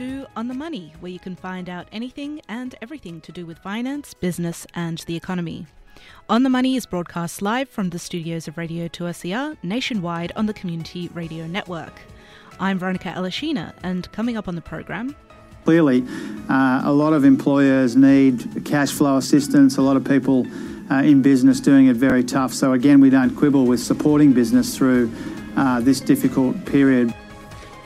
To 0.00 0.26
On 0.34 0.48
the 0.48 0.54
Money, 0.54 0.94
where 1.00 1.12
you 1.12 1.18
can 1.18 1.36
find 1.36 1.68
out 1.68 1.86
anything 1.92 2.40
and 2.48 2.74
everything 2.80 3.20
to 3.20 3.32
do 3.32 3.44
with 3.44 3.58
finance, 3.58 4.14
business, 4.14 4.66
and 4.74 4.96
the 5.00 5.14
economy. 5.14 5.66
On 6.26 6.42
the 6.42 6.48
Money 6.48 6.74
is 6.74 6.86
broadcast 6.86 7.42
live 7.42 7.68
from 7.68 7.90
the 7.90 7.98
studios 7.98 8.48
of 8.48 8.56
Radio 8.56 8.88
2SER 8.88 9.58
nationwide 9.62 10.32
on 10.36 10.46
the 10.46 10.54
Community 10.54 11.10
Radio 11.12 11.46
Network. 11.46 12.00
I'm 12.58 12.78
Veronika 12.78 13.10
Aleshina, 13.10 13.74
and 13.82 14.10
coming 14.10 14.38
up 14.38 14.48
on 14.48 14.54
the 14.54 14.62
program, 14.62 15.14
Clearly, 15.66 16.02
uh, 16.48 16.80
a 16.82 16.92
lot 16.92 17.12
of 17.12 17.26
employers 17.26 17.94
need 17.94 18.64
cash 18.64 18.92
flow 18.92 19.18
assistance. 19.18 19.76
A 19.76 19.82
lot 19.82 19.98
of 19.98 20.04
people 20.04 20.46
uh, 20.90 21.02
in 21.02 21.20
business 21.20 21.60
doing 21.60 21.88
it 21.88 21.96
very 21.96 22.24
tough. 22.24 22.54
So 22.54 22.72
again, 22.72 23.02
we 23.02 23.10
don't 23.10 23.36
quibble 23.36 23.66
with 23.66 23.80
supporting 23.80 24.32
business 24.32 24.74
through 24.74 25.12
uh, 25.58 25.80
this 25.80 26.00
difficult 26.00 26.64
period. 26.64 27.12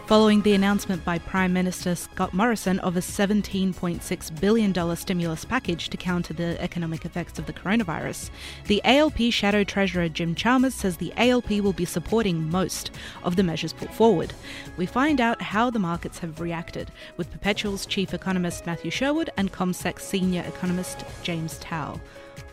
Following 0.07 0.43
the 0.43 0.53
announcement 0.53 1.03
by 1.03 1.19
Prime 1.19 1.55
Minister 1.55 1.95
Scott 1.95 2.35
Morrison 2.35 2.79
of 2.81 2.99
a 2.99 3.01
$17.6 3.01 4.41
billion 4.41 4.97
stimulus 4.97 5.47
package 5.47 5.89
to 5.89 5.97
counter 5.97 6.35
the 6.35 6.61
economic 6.61 7.07
effects 7.07 7.39
of 7.39 7.47
the 7.47 7.55
coronavirus, 7.55 8.29
the 8.67 8.83
ALP 8.85 9.33
Shadow 9.33 9.65
Treasurer 9.65 10.11
Jim 10.11 10.35
Chalmers 10.35 10.75
says 10.75 10.99
the 10.99 11.15
ALP 11.17 11.49
will 11.53 11.73
be 11.73 11.87
supporting 11.87 12.51
most 12.51 12.91
of 13.23 13.37
the 13.37 13.43
measures 13.43 13.73
put 13.73 13.91
forward. 13.95 14.35
We 14.77 14.85
find 14.85 15.23
out 15.23 15.41
how 15.41 15.71
the 15.71 15.79
markets 15.79 16.19
have 16.19 16.39
reacted 16.39 16.91
with 17.17 17.33
Perpetual's 17.33 17.87
chief 17.87 18.13
economist 18.13 18.67
Matthew 18.67 18.91
Sherwood 18.91 19.31
and 19.39 19.55
CommSec 19.55 19.99
senior 19.99 20.45
economist 20.47 21.03
James 21.23 21.57
Tao. 21.61 21.99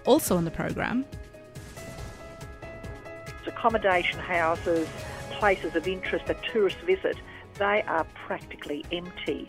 Also 0.05 0.37
on 0.37 0.45
the 0.45 0.51
program, 0.51 1.03
accommodation 3.45 4.19
houses, 4.19 4.87
places 5.31 5.75
of 5.75 5.85
interest 5.85 6.27
that 6.27 6.41
tourists 6.43 6.79
visit 6.83 7.17
they 7.61 7.83
are 7.83 8.05
practically 8.15 8.83
empty. 8.91 9.47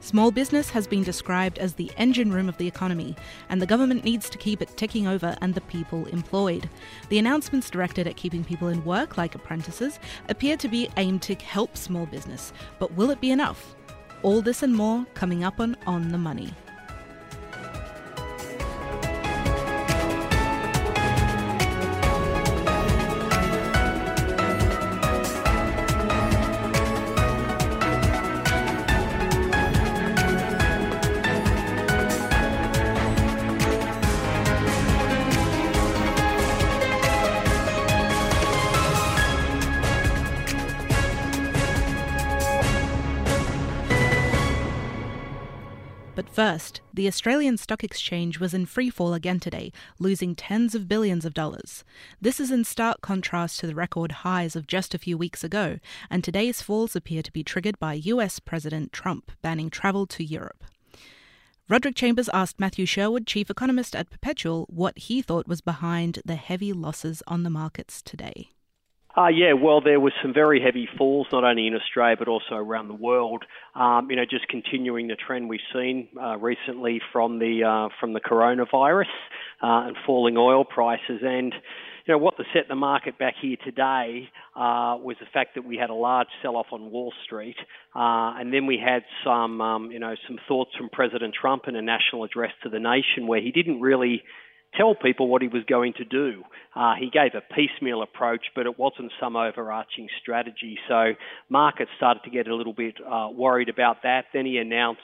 Small 0.00 0.30
business 0.30 0.70
has 0.70 0.86
been 0.86 1.02
described 1.02 1.58
as 1.58 1.74
the 1.74 1.92
engine 1.98 2.32
room 2.32 2.48
of 2.48 2.56
the 2.56 2.66
economy, 2.66 3.14
and 3.50 3.60
the 3.60 3.66
government 3.66 4.02
needs 4.02 4.30
to 4.30 4.38
keep 4.38 4.62
it 4.62 4.78
ticking 4.78 5.06
over 5.06 5.36
and 5.42 5.54
the 5.54 5.60
people 5.60 6.06
employed. 6.06 6.70
The 7.10 7.18
announcements 7.18 7.68
directed 7.68 8.06
at 8.06 8.16
keeping 8.16 8.42
people 8.42 8.68
in 8.68 8.82
work, 8.82 9.18
like 9.18 9.34
apprentices, 9.34 9.98
appear 10.30 10.56
to 10.56 10.68
be 10.68 10.88
aimed 10.96 11.20
to 11.22 11.34
help 11.34 11.76
small 11.76 12.06
business. 12.06 12.54
But 12.78 12.94
will 12.94 13.10
it 13.10 13.20
be 13.20 13.30
enough? 13.30 13.76
All 14.22 14.40
this 14.40 14.62
and 14.62 14.74
more 14.74 15.04
coming 15.12 15.44
up 15.44 15.60
on 15.60 15.76
On 15.86 16.08
the 16.08 16.18
Money. 16.18 16.50
First, 46.40 46.80
the 46.94 47.06
Australian 47.06 47.58
Stock 47.58 47.84
Exchange 47.84 48.40
was 48.40 48.54
in 48.54 48.64
freefall 48.64 49.14
again 49.14 49.40
today, 49.40 49.72
losing 49.98 50.34
tens 50.34 50.74
of 50.74 50.88
billions 50.88 51.26
of 51.26 51.34
dollars. 51.34 51.84
This 52.18 52.40
is 52.40 52.50
in 52.50 52.64
stark 52.64 53.02
contrast 53.02 53.60
to 53.60 53.66
the 53.66 53.74
record 53.74 54.10
highs 54.24 54.56
of 54.56 54.66
just 54.66 54.94
a 54.94 54.98
few 54.98 55.18
weeks 55.18 55.44
ago, 55.44 55.78
and 56.08 56.24
today's 56.24 56.62
falls 56.62 56.96
appear 56.96 57.22
to 57.22 57.30
be 57.30 57.44
triggered 57.44 57.78
by 57.78 57.92
US 57.92 58.38
President 58.38 58.90
Trump 58.90 59.32
banning 59.42 59.68
travel 59.68 60.06
to 60.06 60.24
Europe. 60.24 60.64
Roderick 61.68 61.94
Chambers 61.94 62.30
asked 62.32 62.58
Matthew 62.58 62.86
Sherwood, 62.86 63.26
chief 63.26 63.50
economist 63.50 63.94
at 63.94 64.08
Perpetual, 64.08 64.64
what 64.70 64.96
he 64.96 65.20
thought 65.20 65.46
was 65.46 65.60
behind 65.60 66.22
the 66.24 66.36
heavy 66.36 66.72
losses 66.72 67.22
on 67.26 67.42
the 67.42 67.50
markets 67.50 68.00
today. 68.00 68.48
Uh, 69.20 69.28
yeah, 69.28 69.52
well, 69.52 69.82
there 69.82 70.00
was 70.00 70.14
some 70.22 70.32
very 70.32 70.62
heavy 70.62 70.88
falls, 70.96 71.26
not 71.30 71.44
only 71.44 71.66
in 71.66 71.74
Australia 71.74 72.16
but 72.18 72.26
also 72.26 72.54
around 72.54 72.88
the 72.88 72.94
world. 72.94 73.44
Um, 73.74 74.08
you 74.08 74.16
know, 74.16 74.24
just 74.24 74.48
continuing 74.48 75.08
the 75.08 75.16
trend 75.16 75.50
we've 75.50 75.60
seen 75.74 76.08
uh, 76.18 76.38
recently 76.38 77.02
from 77.12 77.38
the 77.38 77.64
uh, 77.64 77.94
from 78.00 78.14
the 78.14 78.20
coronavirus 78.20 79.12
uh, 79.62 79.88
and 79.88 79.96
falling 80.06 80.38
oil 80.38 80.64
prices, 80.64 81.20
and 81.22 81.52
you 82.06 82.14
know 82.14 82.18
what 82.18 82.36
set 82.54 82.68
the 82.68 82.74
market 82.74 83.18
back 83.18 83.34
here 83.42 83.56
today 83.62 84.30
uh, 84.56 84.96
was 84.96 85.16
the 85.20 85.26
fact 85.34 85.56
that 85.56 85.66
we 85.66 85.76
had 85.76 85.90
a 85.90 85.94
large 85.94 86.28
sell-off 86.40 86.66
on 86.72 86.90
Wall 86.90 87.12
Street, 87.24 87.56
uh, 87.94 88.40
and 88.40 88.54
then 88.54 88.64
we 88.64 88.80
had 88.82 89.02
some 89.22 89.60
um, 89.60 89.90
you 89.90 89.98
know 89.98 90.14
some 90.26 90.38
thoughts 90.48 90.70
from 90.78 90.88
President 90.88 91.34
Trump 91.38 91.64
in 91.68 91.76
a 91.76 91.82
national 91.82 92.24
address 92.24 92.52
to 92.62 92.70
the 92.70 92.80
nation 92.80 93.26
where 93.26 93.42
he 93.42 93.52
didn't 93.52 93.82
really 93.82 94.22
tell 94.76 94.94
people 94.94 95.28
what 95.28 95.42
he 95.42 95.48
was 95.48 95.62
going 95.68 95.94
to 95.94 96.04
do. 96.04 96.42
Uh, 96.74 96.94
he 96.98 97.10
gave 97.10 97.32
a 97.34 97.54
piecemeal 97.54 98.02
approach, 98.02 98.46
but 98.54 98.66
it 98.66 98.78
wasn't 98.78 99.12
some 99.20 99.36
overarching 99.36 100.08
strategy. 100.20 100.78
So 100.88 101.14
markets 101.48 101.90
started 101.96 102.22
to 102.24 102.30
get 102.30 102.46
a 102.46 102.54
little 102.54 102.72
bit 102.72 102.94
uh, 103.00 103.28
worried 103.32 103.68
about 103.68 104.02
that. 104.04 104.26
Then 104.32 104.46
he 104.46 104.58
announced 104.58 105.00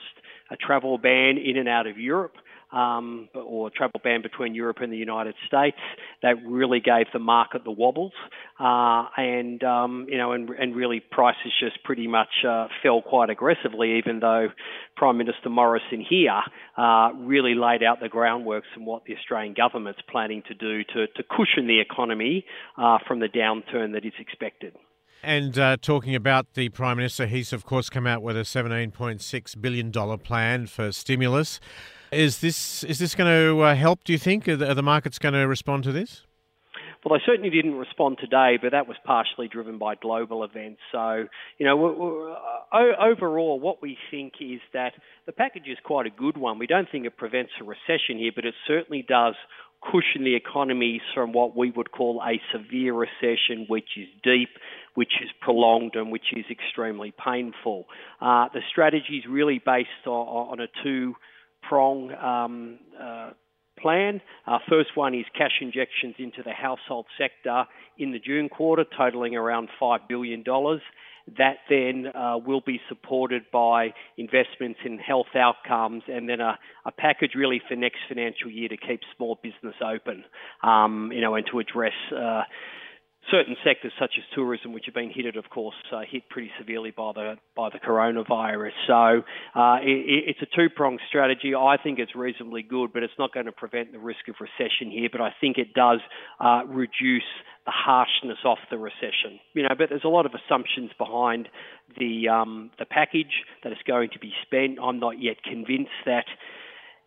a 0.49 0.55
travel 0.55 0.97
ban 0.97 1.37
in 1.37 1.57
and 1.57 1.67
out 1.67 1.87
of 1.87 1.97
Europe 1.97 2.35
um, 2.71 3.29
or 3.33 3.69
travel 3.69 3.99
ban 4.03 4.21
between 4.21 4.53
Europe 4.53 4.77
and 4.81 4.91
the 4.91 4.97
United 4.97 5.35
States. 5.47 5.77
That 6.21 6.35
really 6.45 6.79
gave 6.79 7.07
the 7.13 7.19
market 7.19 7.63
the 7.63 7.71
wobbles, 7.71 8.13
uh, 8.59 9.05
and 9.17 9.63
um, 9.63 10.07
you 10.09 10.17
know, 10.17 10.31
and, 10.33 10.49
and 10.49 10.75
really 10.75 10.99
prices 10.99 11.51
just 11.59 11.83
pretty 11.83 12.07
much 12.07 12.29
uh, 12.47 12.67
fell 12.83 13.01
quite 13.01 13.29
aggressively. 13.29 13.97
Even 13.97 14.19
though 14.19 14.49
Prime 14.95 15.17
Minister 15.17 15.49
Morrison 15.49 16.05
here 16.07 16.41
uh, 16.77 17.09
really 17.15 17.55
laid 17.55 17.83
out 17.83 17.99
the 18.01 18.09
groundwork 18.09 18.63
and 18.75 18.85
what 18.85 19.05
the 19.05 19.15
Australian 19.15 19.53
government's 19.53 20.01
planning 20.09 20.43
to 20.47 20.53
do 20.53 20.83
to, 20.83 21.07
to 21.07 21.23
cushion 21.23 21.67
the 21.67 21.79
economy 21.79 22.45
uh, 22.77 22.97
from 23.07 23.19
the 23.19 23.27
downturn 23.27 23.93
that 23.93 24.05
is 24.05 24.13
expected. 24.19 24.73
And 25.23 25.57
uh, 25.57 25.77
talking 25.81 26.15
about 26.15 26.53
the 26.53 26.69
Prime 26.69 26.97
Minister, 26.97 27.25
he's 27.25 27.51
of 27.51 27.65
course 27.65 27.89
come 27.89 28.05
out 28.05 28.21
with 28.21 28.37
a 28.37 28.41
$17.6 28.41 29.61
billion 29.61 29.91
plan 30.19 30.67
for 30.67 30.91
stimulus. 30.91 31.59
Is 32.11 32.39
this 32.39 32.83
is 32.83 32.99
this 32.99 33.15
going 33.15 33.29
to 33.29 33.61
uh, 33.61 33.75
help? 33.75 34.03
Do 34.03 34.13
you 34.13 34.19
think 34.19 34.47
are 34.47 34.55
the, 34.55 34.71
are 34.71 34.73
the 34.73 34.83
markets 34.83 35.19
going 35.19 35.33
to 35.33 35.47
respond 35.47 35.83
to 35.85 35.91
this? 35.91 36.23
Well, 37.03 37.17
they 37.17 37.23
certainly 37.25 37.49
didn't 37.49 37.75
respond 37.75 38.17
today, 38.19 38.57
but 38.61 38.71
that 38.71 38.87
was 38.87 38.97
partially 39.05 39.47
driven 39.47 39.77
by 39.77 39.95
global 39.95 40.43
events. 40.43 40.79
So, 40.91 41.27
you 41.57 41.65
know, 41.65 42.35
overall, 42.73 43.59
what 43.59 43.81
we 43.81 43.97
think 44.09 44.33
is 44.41 44.59
that 44.73 44.93
the 45.25 45.31
package 45.31 45.67
is 45.67 45.77
quite 45.83 46.05
a 46.05 46.09
good 46.09 46.37
one. 46.37 46.59
We 46.59 46.67
don't 46.67 46.89
think 46.91 47.05
it 47.05 47.15
prevents 47.15 47.51
a 47.61 47.63
recession 47.63 48.17
here, 48.17 48.31
but 48.35 48.45
it 48.45 48.55
certainly 48.67 49.05
does 49.07 49.35
cushion 49.81 50.23
the 50.23 50.35
economies 50.35 51.01
from 51.13 51.33
what 51.33 51.55
we 51.55 51.71
would 51.71 51.91
call 51.91 52.21
a 52.21 52.41
severe 52.51 52.93
recession, 52.93 53.65
which 53.67 53.89
is 53.95 54.07
deep, 54.23 54.49
which 54.95 55.13
is 55.21 55.29
prolonged, 55.39 55.95
and 55.95 56.11
which 56.11 56.33
is 56.35 56.45
extremely 56.49 57.13
painful. 57.23 57.85
Uh, 58.19 58.47
the 58.53 58.61
strategy 58.69 59.17
is 59.17 59.25
really 59.29 59.61
based 59.63 60.07
on, 60.07 60.51
on 60.51 60.59
a 60.59 60.67
two 60.83 61.15
prong 61.67 62.13
um, 62.13 62.79
uh, 63.01 63.31
plan. 63.79 64.21
Our 64.45 64.61
first 64.69 64.89
one 64.95 65.13
is 65.13 65.25
cash 65.37 65.59
injections 65.61 66.15
into 66.17 66.43
the 66.43 66.51
household 66.51 67.05
sector 67.17 67.65
in 67.97 68.11
the 68.11 68.19
June 68.19 68.49
quarter, 68.49 68.85
totaling 68.97 69.35
around 69.35 69.69
$5 69.81 69.99
billion. 70.07 70.43
That 71.37 71.57
then 71.69 72.07
uh, 72.15 72.37
will 72.37 72.61
be 72.65 72.79
supported 72.87 73.43
by 73.51 73.93
investments 74.17 74.79
in 74.85 74.97
health 74.97 75.35
outcomes 75.35 76.03
and 76.07 76.29
then 76.29 76.39
a, 76.39 76.57
a, 76.85 76.91
package 76.91 77.31
really 77.35 77.61
for 77.67 77.75
next 77.75 77.97
financial 78.07 78.49
year 78.49 78.69
to 78.69 78.77
keep 78.77 79.01
small 79.17 79.37
business 79.43 79.75
open, 79.83 80.23
um, 80.63 81.11
you 81.13 81.19
know, 81.19 81.35
and 81.35 81.45
to 81.51 81.59
address 81.59 81.91
uh, 82.15 82.43
certain 83.31 83.55
sectors 83.63 83.91
such 83.99 84.13
as 84.17 84.23
tourism, 84.33 84.73
which 84.73 84.85
have 84.85 84.95
been 84.95 85.11
hit, 85.13 85.35
of 85.35 85.49
course, 85.49 85.75
uh, 85.91 86.01
hit 86.09 86.29
pretty 86.29 86.51
severely 86.59 86.91
by 86.91 87.11
the 87.13 87.35
by 87.55 87.69
the 87.69 87.79
coronavirus. 87.79 88.71
So 88.87 89.23
uh, 89.59 89.77
it, 89.81 90.35
it's 90.35 90.41
a 90.41 90.55
two 90.55 90.69
pronged 90.73 91.01
strategy. 91.07 91.53
I 91.55 91.77
think 91.81 91.99
it's 91.99 92.15
reasonably 92.15 92.63
good, 92.63 92.93
but 92.93 93.03
it's 93.03 93.13
not 93.19 93.33
going 93.33 93.45
to 93.45 93.51
prevent 93.51 93.91
the 93.91 93.99
risk 93.99 94.27
of 94.29 94.35
recession 94.39 94.91
here. 94.91 95.09
But 95.11 95.21
I 95.21 95.33
think 95.39 95.57
it 95.57 95.73
does 95.73 95.99
uh, 96.39 96.61
reduce 96.67 97.27
the 97.65 97.71
harshness 97.71 98.39
of 98.45 98.57
the 98.71 98.77
recession. 98.77 99.39
You 99.53 99.63
know, 99.63 99.75
but 99.77 99.89
there's 99.89 100.05
a 100.05 100.09
lot 100.09 100.25
of 100.25 100.31
assumptions 100.33 100.91
behind 100.97 101.49
the 101.97 102.29
um, 102.29 102.71
the 102.79 102.85
package 102.85 103.43
that 103.63 103.71
is 103.71 103.79
going 103.85 104.09
to 104.13 104.19
be 104.19 104.31
spent. 104.45 104.79
I'm 104.81 104.99
not 104.99 105.21
yet 105.21 105.43
convinced 105.43 105.91
that 106.05 106.25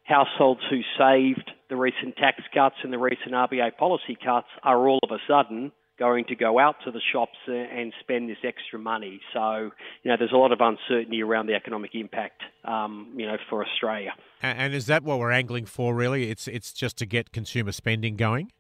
households 0.05 0.61
who 0.69 0.81
saved 0.99 1.51
the 1.69 1.77
recent 1.77 2.17
tax 2.17 2.43
cuts 2.53 2.75
and 2.83 2.93
the 2.93 2.99
recent 2.99 3.33
RBA 3.33 3.77
policy 3.77 4.19
cuts 4.23 4.49
are 4.65 4.89
all 4.89 4.99
of 5.05 5.11
a 5.13 5.19
sudden 5.29 5.71
going 6.01 6.25
to 6.25 6.35
go 6.35 6.59
out 6.59 6.77
to 6.85 6.91
the 6.91 7.01
shops 7.13 7.39
and 7.47 7.93
spend 8.01 8.29
this 8.29 8.39
extra 8.43 8.79
money. 8.79 9.21
So, 9.35 9.71
you 10.03 10.11
know, 10.11 10.17
there's 10.19 10.33
a 10.33 10.37
lot 10.37 10.51
of 10.51 10.59
uncertainty 10.61 11.23
around 11.23 11.47
the 11.47 11.55
economic 11.55 11.95
impact, 11.95 12.43
um, 12.65 13.13
you 13.15 13.27
know, 13.27 13.37
for 13.49 13.65
Australia. 13.65 14.13
And 14.43 14.75
is 14.75 14.87
that 14.87 15.05
what 15.05 15.19
we're 15.19 15.31
angling 15.31 15.67
for, 15.67 15.95
really? 15.95 16.31
It's, 16.31 16.49
it's 16.49 16.73
just 16.73 16.97
to 16.99 17.07
get 17.07 17.31
consumer 17.33 17.71
spending 17.71 18.17
going? 18.17 18.51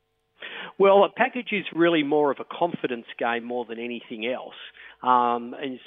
Well, 0.78 1.02
a 1.04 1.08
package 1.08 1.48
is 1.52 1.64
really 1.74 2.02
more 2.02 2.30
of 2.30 2.38
a 2.40 2.44
confidence 2.44 3.06
game 3.18 3.44
more 3.44 3.64
than 3.64 3.78
anything 3.78 4.26
else. 4.26 4.54
Um, 5.02 5.54
and 5.60 5.80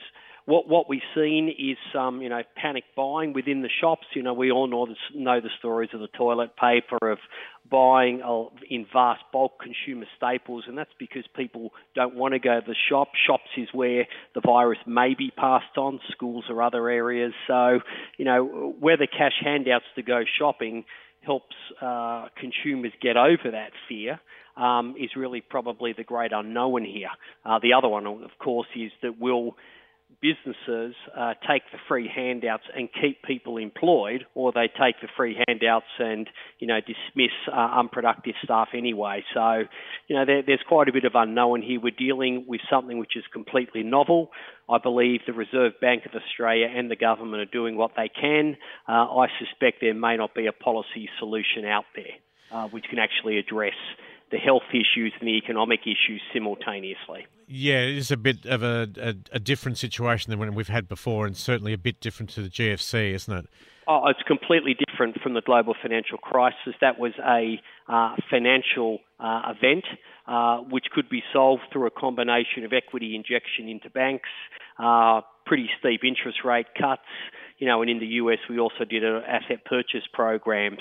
what 0.45 0.67
what 0.67 0.89
we've 0.89 1.01
seen 1.15 1.49
is 1.49 1.77
some 1.93 2.21
you 2.21 2.29
know 2.29 2.41
panic 2.55 2.83
buying 2.95 3.33
within 3.33 3.61
the 3.61 3.69
shops. 3.81 4.05
You 4.13 4.23
know 4.23 4.33
we 4.33 4.51
all 4.51 4.67
know 4.67 4.85
the, 4.85 4.95
know 5.15 5.39
the 5.39 5.49
stories 5.59 5.89
of 5.93 5.99
the 5.99 6.07
toilet 6.07 6.51
paper 6.57 7.11
of 7.11 7.19
buying 7.69 8.21
in 8.69 8.85
vast 8.91 9.23
bulk 9.31 9.53
consumer 9.59 10.05
staples, 10.17 10.65
and 10.67 10.77
that's 10.77 10.93
because 10.99 11.23
people 11.35 11.71
don't 11.95 12.15
want 12.15 12.33
to 12.33 12.39
go 12.39 12.59
to 12.59 12.65
the 12.65 12.75
shop. 12.89 13.09
Shops 13.27 13.49
is 13.57 13.69
where 13.71 14.05
the 14.35 14.41
virus 14.41 14.79
may 14.85 15.13
be 15.17 15.31
passed 15.31 15.77
on. 15.77 15.99
Schools 16.11 16.45
or 16.49 16.61
other 16.61 16.89
areas. 16.89 17.33
So 17.47 17.79
you 18.17 18.25
know 18.25 18.73
whether 18.79 19.07
cash 19.07 19.33
handouts 19.41 19.85
to 19.95 20.03
go 20.03 20.23
shopping 20.37 20.85
helps 21.21 21.55
uh, 21.81 22.27
consumers 22.37 22.91
get 23.01 23.15
over 23.15 23.51
that 23.51 23.71
fear 23.87 24.19
um, 24.57 24.95
is 24.99 25.11
really 25.15 25.41
probably 25.41 25.93
the 25.93 26.03
great 26.03 26.31
unknown 26.33 26.85
here. 26.85 27.09
Uh, 27.45 27.59
the 27.61 27.73
other 27.73 27.87
one, 27.87 28.05
of 28.05 28.37
course, 28.39 28.67
is 28.75 28.91
that 29.01 29.19
will 29.19 29.55
businesses 30.21 30.95
uh, 31.17 31.33
take 31.47 31.63
the 31.71 31.77
free 31.87 32.09
handouts 32.13 32.63
and 32.75 32.89
keep 33.01 33.23
people 33.23 33.57
employed, 33.57 34.25
or 34.35 34.51
they 34.51 34.67
take 34.67 35.01
the 35.01 35.07
free 35.15 35.37
handouts 35.47 35.87
and 35.99 36.29
you 36.59 36.67
know 36.67 36.79
dismiss 36.79 37.31
uh, 37.51 37.79
unproductive 37.79 38.35
staff 38.43 38.69
anyway. 38.73 39.23
So, 39.33 39.63
you 40.07 40.15
know, 40.15 40.25
there, 40.25 40.41
there's 40.45 40.63
quite 40.67 40.89
a 40.89 40.93
bit 40.93 41.05
of 41.05 41.13
unknown 41.15 41.61
here. 41.61 41.79
We're 41.79 41.91
dealing 41.91 42.45
with 42.47 42.61
something 42.69 42.97
which 42.97 43.15
is 43.15 43.23
completely 43.31 43.83
novel. 43.83 44.31
I 44.69 44.77
believe 44.77 45.21
the 45.27 45.33
Reserve 45.33 45.73
Bank 45.81 46.05
of 46.05 46.11
Australia 46.13 46.67
and 46.73 46.89
the 46.89 46.95
government 46.95 47.41
are 47.41 47.51
doing 47.51 47.75
what 47.75 47.91
they 47.97 48.09
can. 48.09 48.57
Uh, 48.87 48.91
I 48.91 49.27
suspect 49.39 49.77
there 49.81 49.93
may 49.93 50.17
not 50.17 50.33
be 50.33 50.47
a 50.47 50.53
policy 50.53 51.09
solution 51.19 51.65
out 51.65 51.85
there 51.95 52.15
uh, 52.53 52.67
which 52.67 52.85
can 52.89 52.99
actually 52.99 53.37
address 53.37 53.73
the 54.33 54.39
health 54.39 54.63
issues 54.71 55.13
and 55.19 55.27
the 55.27 55.37
economic 55.37 55.81
issues 55.81 56.19
simultaneously. 56.33 57.27
Yeah, 57.47 57.81
it 57.81 57.97
is 57.97 58.09
a 58.09 58.17
bit 58.17 58.45
of 58.47 58.63
a, 58.63 58.89
a, 58.97 59.13
a, 59.33 59.39
different 59.39 59.77
situation 59.77 60.31
than 60.31 60.39
when 60.39 60.55
we've 60.55 60.69
had 60.69 60.89
before, 60.89 61.27
and 61.27 61.37
certainly 61.37 61.71
a 61.71 61.77
bit 61.77 62.01
different 62.01 62.31
to 62.31 62.41
the 62.41 62.49
GFC, 62.49 63.13
isn't 63.13 63.37
it? 63.37 63.45
Oh, 63.87 64.07
it's 64.07 64.23
completely 64.25 64.75
different 64.87 65.21
from 65.21 65.35
the 65.35 65.41
global 65.41 65.75
financial 65.79 66.17
crisis. 66.17 66.73
That 66.81 66.97
was 66.97 67.11
a 67.19 67.61
uh, 67.87 68.15
financial 68.31 68.99
uh, 69.19 69.53
event 69.55 69.83
uh, 70.25 70.59
which 70.69 70.85
could 70.93 71.09
be 71.09 71.21
solved 71.33 71.63
through 71.71 71.85
a 71.85 71.91
combination 71.91 72.63
of 72.63 72.71
equity 72.73 73.15
injection 73.15 73.67
into 73.67 73.89
banks, 73.89 74.29
uh, 74.79 75.21
pretty 75.45 75.69
steep 75.79 76.01
interest 76.03 76.39
rate 76.45 76.67
cuts, 76.79 77.01
you 77.59 77.67
know, 77.67 77.81
and 77.81 77.91
in 77.91 77.99
the 77.99 78.07
US 78.23 78.39
we 78.49 78.57
also 78.57 78.85
did 78.89 79.03
asset 79.03 79.65
purchase 79.65 80.07
programs. 80.13 80.79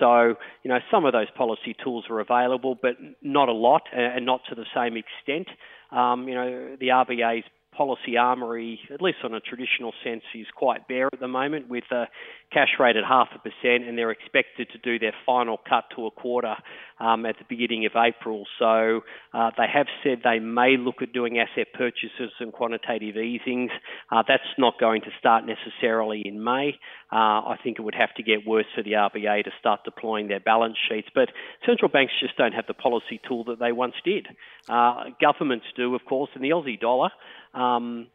So, 0.00 0.34
you 0.62 0.70
know, 0.70 0.78
some 0.90 1.04
of 1.04 1.12
those 1.12 1.30
policy 1.36 1.76
tools 1.82 2.04
are 2.10 2.20
available, 2.20 2.76
but 2.80 2.96
not 3.22 3.48
a 3.48 3.52
lot 3.52 3.82
and 3.92 4.26
not 4.26 4.40
to 4.48 4.54
the 4.54 4.66
same 4.74 4.96
extent. 4.96 5.48
Um, 5.90 6.28
you 6.28 6.34
know, 6.34 6.76
the 6.78 6.88
RBA's 6.88 7.44
policy 7.76 8.16
armory, 8.16 8.80
at 8.92 9.02
least 9.02 9.18
on 9.24 9.34
a 9.34 9.40
traditional 9.40 9.92
sense, 10.02 10.22
is 10.34 10.46
quite 10.54 10.88
bare 10.88 11.08
at 11.12 11.20
the 11.20 11.28
moment 11.28 11.68
with 11.68 11.84
a 11.90 12.06
cash 12.52 12.70
rate 12.78 12.96
at 12.96 13.04
half 13.04 13.28
a 13.34 13.38
percent, 13.38 13.88
and 13.88 13.98
they're 13.98 14.10
expected 14.10 14.68
to 14.72 14.78
do 14.78 14.98
their 14.98 15.14
final 15.26 15.58
cut 15.68 15.84
to 15.96 16.06
a 16.06 16.10
quarter 16.10 16.54
um, 17.00 17.26
at 17.26 17.36
the 17.38 17.44
beginning 17.48 17.86
of 17.86 17.92
April. 17.96 18.44
So 18.58 19.00
uh, 19.32 19.50
they 19.56 19.66
have 19.72 19.86
said 20.02 20.20
they 20.22 20.38
may 20.38 20.76
look 20.78 21.02
at 21.02 21.12
doing 21.12 21.38
asset 21.38 21.68
purchases 21.74 22.30
and 22.40 22.52
quantitative 22.52 23.16
easings. 23.16 23.70
Uh, 24.10 24.22
that's 24.26 24.42
not 24.58 24.78
going 24.78 25.02
to 25.02 25.10
start 25.18 25.44
necessarily 25.46 26.22
in 26.24 26.42
May. 26.42 26.78
Uh, 27.12 27.54
I 27.54 27.56
think 27.62 27.78
it 27.78 27.82
would 27.82 27.94
have 27.94 28.14
to 28.16 28.22
get 28.22 28.46
worse 28.46 28.66
for 28.74 28.82
the 28.82 28.92
RBA 28.92 29.44
to 29.44 29.50
start 29.58 29.80
deploying 29.84 30.28
their 30.28 30.40
balance 30.40 30.76
sheets. 30.88 31.08
But 31.14 31.30
central 31.66 31.90
banks 31.90 32.12
just 32.20 32.36
don't 32.36 32.54
have 32.54 32.66
the 32.66 32.74
policy 32.74 33.20
tool 33.26 33.44
that 33.44 33.58
they 33.58 33.72
once 33.72 33.94
did. 34.04 34.26
Uh, 34.68 35.04
governments 35.20 35.66
do, 35.76 35.94
of 35.94 36.04
course, 36.04 36.30
and 36.34 36.44
the 36.44 36.50
Aussie 36.50 36.80
dollar 36.80 37.10
um, 37.54 38.08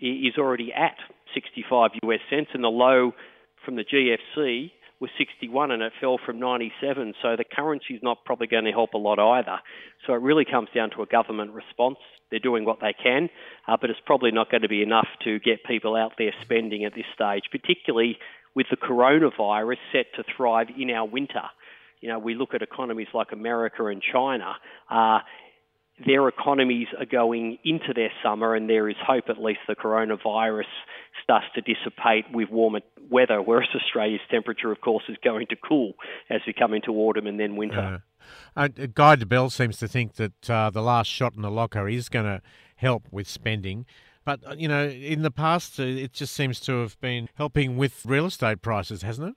is 0.00 0.34
already 0.38 0.72
at 0.72 0.96
65 1.34 1.92
US 2.02 2.20
cents, 2.30 2.50
and 2.54 2.64
the 2.64 2.68
low 2.68 3.12
from 3.64 3.76
the 3.76 3.84
GFC 3.84 4.70
was 5.00 5.10
61 5.18 5.70
and 5.70 5.82
it 5.82 5.92
fell 6.00 6.18
from 6.24 6.40
97. 6.40 7.14
So 7.20 7.36
the 7.36 7.44
currency 7.44 7.94
is 7.94 8.02
not 8.02 8.24
probably 8.24 8.46
going 8.46 8.64
to 8.64 8.70
help 8.70 8.94
a 8.94 8.98
lot 8.98 9.18
either. 9.18 9.58
So 10.06 10.14
it 10.14 10.22
really 10.22 10.44
comes 10.44 10.68
down 10.74 10.90
to 10.90 11.02
a 11.02 11.06
government 11.06 11.52
response. 11.52 11.98
They're 12.30 12.40
doing 12.40 12.64
what 12.64 12.80
they 12.80 12.94
can, 12.94 13.28
uh, 13.68 13.76
but 13.80 13.90
it's 13.90 14.00
probably 14.06 14.30
not 14.30 14.50
going 14.50 14.62
to 14.62 14.68
be 14.68 14.82
enough 14.82 15.08
to 15.24 15.38
get 15.38 15.64
people 15.64 15.94
out 15.94 16.12
there 16.18 16.32
spending 16.42 16.84
at 16.84 16.94
this 16.94 17.04
stage, 17.14 17.44
particularly 17.52 18.18
with 18.54 18.66
the 18.70 18.76
coronavirus 18.76 19.76
set 19.92 20.06
to 20.16 20.24
thrive 20.36 20.68
in 20.76 20.90
our 20.90 21.06
winter. 21.06 21.42
You 22.00 22.08
know, 22.08 22.18
we 22.18 22.34
look 22.34 22.54
at 22.54 22.62
economies 22.62 23.08
like 23.14 23.32
America 23.32 23.86
and 23.86 24.02
China. 24.02 24.54
Uh, 24.90 25.18
their 26.04 26.28
economies 26.28 26.88
are 26.98 27.06
going 27.06 27.58
into 27.64 27.94
their 27.94 28.10
summer, 28.22 28.54
and 28.54 28.68
there 28.68 28.88
is 28.88 28.96
hope 29.06 29.24
at 29.28 29.42
least 29.42 29.60
the 29.66 29.74
coronavirus 29.74 30.66
starts 31.22 31.46
to 31.54 31.62
dissipate 31.62 32.24
with 32.32 32.50
warmer 32.50 32.80
weather, 33.10 33.40
whereas 33.40 33.68
Australia's 33.74 34.20
temperature, 34.30 34.70
of 34.70 34.80
course, 34.80 35.04
is 35.08 35.16
going 35.24 35.46
to 35.48 35.56
cool 35.56 35.94
as 36.28 36.40
we 36.46 36.52
come 36.52 36.74
into 36.74 36.90
autumn 36.92 37.26
and 37.26 37.40
then 37.40 37.56
winter. 37.56 38.02
Uh, 38.56 38.68
uh, 38.78 38.86
Guy 38.94 39.16
Debelle 39.16 39.50
seems 39.50 39.78
to 39.78 39.88
think 39.88 40.14
that 40.14 40.50
uh, 40.50 40.70
the 40.70 40.82
last 40.82 41.08
shot 41.08 41.34
in 41.34 41.42
the 41.42 41.50
locker 41.50 41.88
is 41.88 42.08
going 42.08 42.26
to 42.26 42.42
help 42.76 43.04
with 43.10 43.26
spending. 43.26 43.86
But, 44.24 44.40
uh, 44.46 44.54
you 44.58 44.68
know, 44.68 44.88
in 44.88 45.22
the 45.22 45.30
past, 45.30 45.78
uh, 45.78 45.84
it 45.84 46.12
just 46.12 46.34
seems 46.34 46.60
to 46.60 46.80
have 46.80 47.00
been 47.00 47.28
helping 47.36 47.76
with 47.76 48.04
real 48.04 48.26
estate 48.26 48.60
prices, 48.60 49.02
hasn't 49.02 49.30
it? 49.30 49.34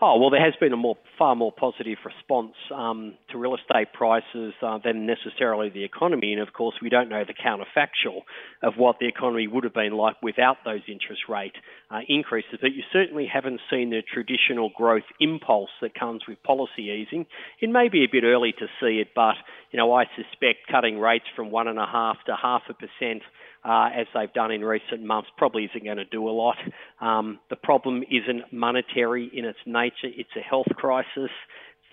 Oh 0.00 0.16
well, 0.16 0.30
there 0.30 0.44
has 0.44 0.54
been 0.60 0.72
a 0.72 0.76
more 0.76 0.96
far 1.18 1.34
more 1.34 1.50
positive 1.50 1.98
response 2.04 2.52
um, 2.72 3.14
to 3.30 3.38
real 3.38 3.56
estate 3.56 3.92
prices 3.92 4.54
uh, 4.62 4.78
than 4.78 5.06
necessarily 5.06 5.70
the 5.70 5.82
economy, 5.82 6.32
and 6.32 6.40
of 6.40 6.52
course 6.52 6.76
we 6.80 6.88
don't 6.88 7.08
know 7.08 7.24
the 7.26 7.34
counterfactual 7.34 8.20
of 8.62 8.74
what 8.76 9.00
the 9.00 9.08
economy 9.08 9.48
would 9.48 9.64
have 9.64 9.74
been 9.74 9.94
like 9.94 10.14
without 10.22 10.58
those 10.64 10.82
interest 10.86 11.22
rate 11.28 11.54
uh, 11.90 11.98
increases. 12.08 12.60
But 12.60 12.74
you 12.74 12.84
certainly 12.92 13.26
haven't 13.26 13.60
seen 13.68 13.90
the 13.90 14.02
traditional 14.02 14.70
growth 14.76 15.02
impulse 15.18 15.70
that 15.82 15.98
comes 15.98 16.22
with 16.28 16.40
policy 16.44 16.82
easing. 16.82 17.26
It 17.60 17.68
may 17.68 17.88
be 17.88 18.04
a 18.04 18.08
bit 18.10 18.22
early 18.22 18.52
to 18.52 18.66
see 18.80 19.00
it, 19.00 19.08
but 19.16 19.34
you 19.72 19.78
know 19.78 19.92
I 19.92 20.04
suspect 20.14 20.68
cutting 20.70 21.00
rates 21.00 21.26
from 21.34 21.50
one 21.50 21.66
and 21.66 21.78
a 21.78 21.86
half 21.86 22.18
to 22.26 22.36
half 22.40 22.62
a 22.68 22.74
percent 22.74 23.22
uh, 23.68 23.90
as 23.94 24.06
they've 24.14 24.32
done 24.32 24.50
in 24.50 24.62
recent 24.62 25.02
months, 25.02 25.28
probably 25.36 25.64
isn't 25.64 25.84
going 25.84 25.98
to 25.98 26.04
do 26.06 26.26
a 26.28 26.30
lot. 26.30 26.56
Um, 27.00 27.38
the 27.50 27.56
problem 27.56 28.02
isn't 28.02 28.52
monetary 28.52 29.30
in 29.32 29.44
its 29.44 29.58
nature, 29.66 30.08
it's 30.16 30.30
a 30.36 30.40
health 30.40 30.68
crisis. 30.74 31.30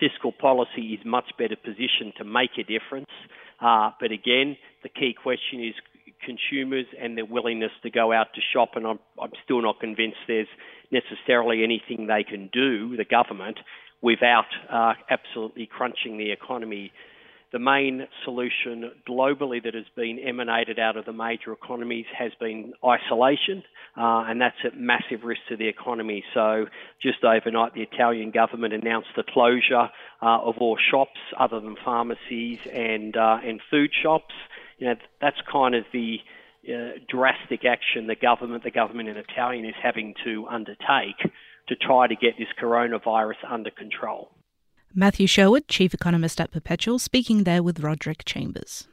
Fiscal 0.00 0.32
policy 0.32 0.98
is 0.98 1.00
much 1.04 1.24
better 1.38 1.56
positioned 1.56 2.14
to 2.18 2.24
make 2.24 2.50
a 2.58 2.62
difference. 2.62 3.10
Uh, 3.60 3.90
but 4.00 4.12
again, 4.12 4.56
the 4.82 4.88
key 4.88 5.14
question 5.20 5.64
is 5.64 5.74
consumers 6.24 6.86
and 7.00 7.16
their 7.16 7.24
willingness 7.24 7.70
to 7.82 7.90
go 7.90 8.12
out 8.12 8.28
to 8.34 8.40
shop, 8.52 8.70
and 8.74 8.86
I'm, 8.86 8.98
I'm 9.20 9.32
still 9.44 9.62
not 9.62 9.80
convinced 9.80 10.18
there's 10.26 10.48
necessarily 10.90 11.62
anything 11.62 12.06
they 12.06 12.24
can 12.24 12.48
do, 12.52 12.96
the 12.96 13.04
government, 13.04 13.58
without 14.02 14.46
uh, 14.70 14.94
absolutely 15.10 15.66
crunching 15.66 16.18
the 16.18 16.30
economy 16.30 16.92
the 17.56 17.60
main 17.60 18.06
solution 18.22 18.90
globally 19.08 19.64
that 19.64 19.72
has 19.72 19.86
been 19.96 20.18
emanated 20.18 20.78
out 20.78 20.98
of 20.98 21.06
the 21.06 21.12
major 21.14 21.54
economies 21.54 22.04
has 22.14 22.30
been 22.38 22.74
isolation, 22.84 23.62
uh, 23.96 24.28
and 24.28 24.42
that's 24.42 24.58
at 24.62 24.78
massive 24.78 25.24
risk 25.24 25.40
to 25.48 25.56
the 25.56 25.66
economy. 25.66 26.22
So, 26.34 26.66
just 27.00 27.24
overnight, 27.24 27.72
the 27.72 27.80
Italian 27.80 28.30
government 28.30 28.74
announced 28.74 29.08
the 29.16 29.22
closure 29.22 29.88
uh, 30.20 30.38
of 30.42 30.58
all 30.58 30.76
shops 30.90 31.18
other 31.40 31.58
than 31.60 31.76
pharmacies 31.82 32.58
and 32.70 33.16
uh, 33.16 33.38
and 33.42 33.58
food 33.70 33.88
shops. 34.02 34.34
You 34.76 34.88
know, 34.88 34.96
that's 35.22 35.40
kind 35.50 35.74
of 35.74 35.84
the 35.94 36.18
uh, 36.68 36.98
drastic 37.08 37.64
action 37.64 38.06
the 38.06 38.16
government, 38.16 38.64
the 38.64 38.70
government 38.70 39.08
in 39.08 39.16
Italian, 39.16 39.64
is 39.64 39.74
having 39.82 40.12
to 40.24 40.46
undertake 40.46 41.32
to 41.68 41.74
try 41.74 42.06
to 42.06 42.16
get 42.16 42.34
this 42.36 42.48
coronavirus 42.60 43.50
under 43.50 43.70
control. 43.70 44.28
Matthew 44.98 45.26
Sherwood, 45.26 45.68
Chief 45.68 45.92
Economist 45.92 46.40
at 46.40 46.50
Perpetual, 46.50 46.98
speaking 46.98 47.44
there 47.44 47.62
with 47.62 47.80
Roderick 47.80 48.24
Chambers. 48.24 48.88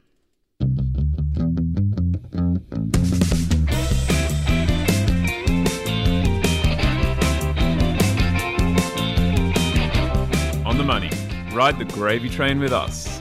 On 10.66 10.76
the 10.76 10.84
money. 10.84 11.10
Ride 11.54 11.78
the 11.78 11.86
gravy 11.86 12.28
train 12.28 12.60
with 12.60 12.74
us. 12.74 13.13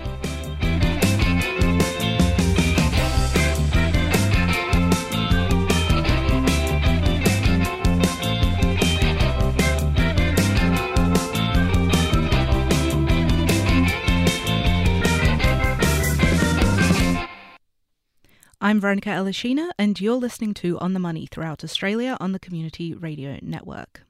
I'm 18.65 18.79
Veronika 18.79 19.09
Aleshina, 19.09 19.71
and 19.77 19.99
you're 19.99 20.15
listening 20.15 20.53
to 20.53 20.79
On 20.79 20.93
the 20.93 20.99
Money 20.99 21.27
throughout 21.29 21.65
Australia 21.65 22.15
on 22.21 22.31
the 22.31 22.39
Community 22.39 22.93
Radio 22.93 23.37
Network. 23.41 24.03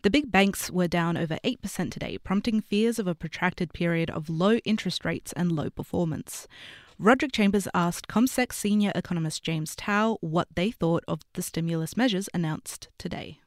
The 0.00 0.08
big 0.08 0.32
banks 0.32 0.70
were 0.70 0.88
down 0.88 1.18
over 1.18 1.36
8% 1.44 1.92
today, 1.92 2.16
prompting 2.16 2.62
fears 2.62 2.98
of 2.98 3.06
a 3.06 3.14
protracted 3.14 3.74
period 3.74 4.08
of 4.08 4.30
low 4.30 4.54
interest 4.64 5.04
rates 5.04 5.34
and 5.34 5.52
low 5.52 5.68
performance. 5.68 6.48
Roderick 6.98 7.32
Chambers 7.32 7.68
asked 7.74 8.08
CommSec 8.08 8.54
senior 8.54 8.92
economist 8.94 9.42
James 9.42 9.76
Tao 9.76 10.16
what 10.22 10.48
they 10.54 10.70
thought 10.70 11.04
of 11.06 11.20
the 11.34 11.42
stimulus 11.42 11.98
measures 11.98 12.30
announced 12.32 12.88
today 12.96 13.40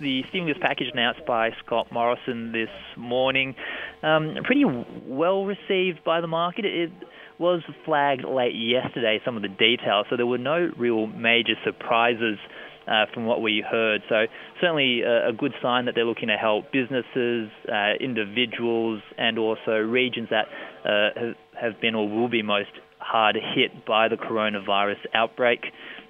the 0.00 0.22
stimulus 0.28 0.58
package 0.60 0.88
announced 0.92 1.24
by 1.24 1.50
Scott 1.64 1.86
Morrison 1.92 2.50
this 2.50 2.68
morning, 2.96 3.54
um, 4.02 4.36
pretty 4.42 4.64
well 4.64 5.44
received 5.44 6.02
by 6.04 6.20
the 6.20 6.26
market. 6.26 6.64
It 6.64 6.90
was 7.38 7.62
flagged 7.84 8.24
late 8.24 8.54
yesterday, 8.54 9.20
some 9.24 9.36
of 9.36 9.42
the 9.42 9.48
details, 9.48 10.06
so 10.10 10.16
there 10.16 10.26
were 10.26 10.38
no 10.38 10.70
real 10.76 11.06
major 11.06 11.54
surprises. 11.64 12.38
Uh, 12.86 13.06
from 13.14 13.24
what 13.24 13.40
we 13.40 13.64
heard. 13.66 14.02
So, 14.10 14.26
certainly 14.60 15.00
a, 15.00 15.30
a, 15.30 15.32
good 15.32 15.52
sign 15.62 15.86
that 15.86 15.94
they're 15.94 16.04
looking 16.04 16.28
to 16.28 16.36
help 16.36 16.70
businesses, 16.70 17.48
uh, 17.66 17.94
individuals, 17.98 19.00
and 19.16 19.38
also 19.38 19.78
regions 19.78 20.28
that 20.28 20.44
uh, 20.84 21.18
have, 21.18 21.34
have 21.72 21.80
been 21.80 21.94
or 21.94 22.06
will 22.06 22.28
be 22.28 22.42
most 22.42 22.68
hard 22.98 23.36
hit 23.36 23.86
by 23.86 24.08
the 24.08 24.16
coronavirus 24.16 24.98
outbreak. 25.14 25.60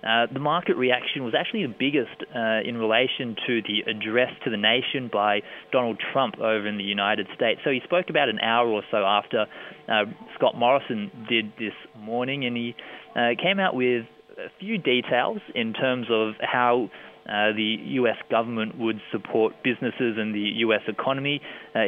Uh, 0.04 0.26
the 0.32 0.40
market 0.40 0.76
reaction 0.76 1.24
was 1.24 1.34
actually 1.38 1.66
the 1.66 1.74
biggest 1.78 2.28
uh, 2.34 2.60
in 2.68 2.76
relation 2.76 3.34
to 3.46 3.62
the 3.62 3.90
address 3.90 4.30
to 4.44 4.50
the 4.50 4.56
nation 4.56 5.08
by 5.10 5.40
Donald 5.72 5.98
Trump 6.12 6.38
over 6.38 6.66
in 6.66 6.76
the 6.76 6.84
United 6.84 7.26
States. 7.34 7.60
So 7.64 7.70
he 7.70 7.80
spoke 7.84 8.10
about 8.10 8.28
an 8.28 8.38
hour 8.40 8.68
or 8.68 8.82
so 8.90 8.98
after 8.98 9.46
uh, 9.88 10.04
Scott 10.34 10.56
Morrison 10.58 11.10
did 11.28 11.52
this 11.58 11.72
morning, 11.98 12.44
and 12.44 12.56
he 12.56 12.74
uh, 13.16 13.30
came 13.42 13.58
out 13.58 13.74
with 13.74 14.04
a 14.36 14.50
few 14.60 14.76
details 14.76 15.38
in 15.54 15.72
terms 15.72 16.08
of 16.10 16.34
how 16.40 16.90
uh, 17.24 17.56
the 17.56 17.76
US 18.02 18.18
government 18.30 18.76
would 18.78 19.00
support 19.10 19.54
businesses 19.64 20.18
and 20.18 20.34
the 20.34 20.60
US 20.66 20.82
economy. 20.86 21.40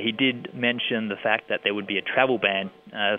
He 0.02 0.11
did 0.11 0.54
mention 0.54 1.08
the 1.08 1.16
fact 1.23 1.50
that 1.50 1.61
there 1.62 1.75
would 1.75 1.87
be 1.87 1.99
a 1.99 2.02
travel 2.02 2.38
ban 2.38 2.70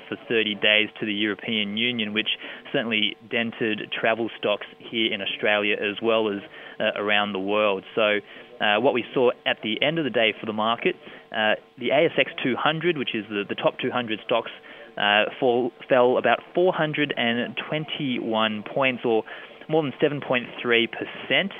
for 0.09 0.17
30 0.27 0.55
days 0.55 0.89
to 0.99 1.05
the 1.05 1.13
European 1.13 1.77
Union, 1.77 2.13
which 2.13 2.29
certainly 2.71 3.17
dented 3.29 3.91
travel 3.91 4.29
stocks 4.38 4.65
here 4.77 5.13
in 5.13 5.21
Australia 5.21 5.75
as 5.75 6.01
well 6.01 6.29
as 6.29 6.39
uh, 6.79 6.91
around 6.95 7.33
the 7.33 7.39
world. 7.39 7.83
So, 7.95 8.19
uh, 8.59 8.79
what 8.79 8.93
we 8.93 9.03
saw 9.13 9.31
at 9.45 9.62
the 9.62 9.81
end 9.83 10.00
of 10.00 10.03
the 10.03 10.09
day 10.09 10.33
for 10.39 10.47
the 10.47 10.53
market, 10.53 10.95
uh, 11.31 11.53
the 11.77 11.89
ASX 11.89 12.29
200, 12.43 12.97
which 12.97 13.13
is 13.13 13.24
the, 13.29 13.43
the 13.47 13.55
top 13.55 13.77
200 13.79 14.19
stocks, 14.25 14.50
fall, 15.39 15.71
fell 15.88 16.17
about 16.17 16.39
421 16.55 18.63
points 18.74 19.05
or 19.05 19.24
more 19.69 19.83
than 19.83 19.93
7.3 20.01 20.89
percent 20.89 21.51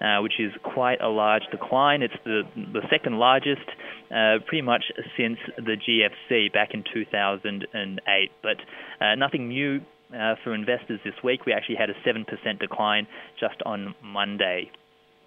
uh, 0.00 0.20
which 0.20 0.34
is 0.38 0.52
quite 0.62 1.00
a 1.00 1.08
large 1.08 1.42
decline. 1.50 2.02
It's 2.02 2.14
the, 2.24 2.42
the 2.56 2.82
second 2.90 3.18
largest 3.18 3.66
uh, 4.10 4.38
pretty 4.46 4.62
much 4.62 4.84
since 5.16 5.38
the 5.56 5.76
GFC 5.76 6.52
back 6.52 6.70
in 6.74 6.84
2008. 6.92 8.30
But 8.42 8.56
uh, 9.00 9.14
nothing 9.14 9.48
new 9.48 9.80
uh, 10.14 10.36
for 10.42 10.54
investors 10.54 11.00
this 11.04 11.14
week. 11.22 11.46
We 11.46 11.52
actually 11.52 11.76
had 11.76 11.90
a 11.90 11.94
7% 12.06 12.58
decline 12.58 13.06
just 13.38 13.60
on 13.66 13.94
Monday. 14.02 14.70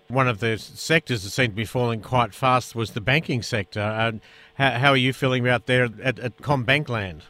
One 0.10 0.28
of 0.28 0.40
the 0.40 0.58
sectors 0.58 1.24
that 1.24 1.32
seemed 1.32 1.50
to 1.50 1.56
be 1.56 1.66
falling 1.66 2.02
quite 2.02 2.34
fast 2.34 2.76
was 2.76 2.92
the 2.92 3.02
banking 3.02 3.42
sector. 3.42 3.82
Uh, 3.82 4.14
how, 4.54 4.72
how, 4.72 4.90
are 4.92 4.98
you 4.98 5.12
feeling 5.12 5.44
about 5.44 5.66
there 5.66 5.90
at, 6.02 6.18
at 6.20 6.38
CommBank 6.38 6.88
land? 6.88 7.24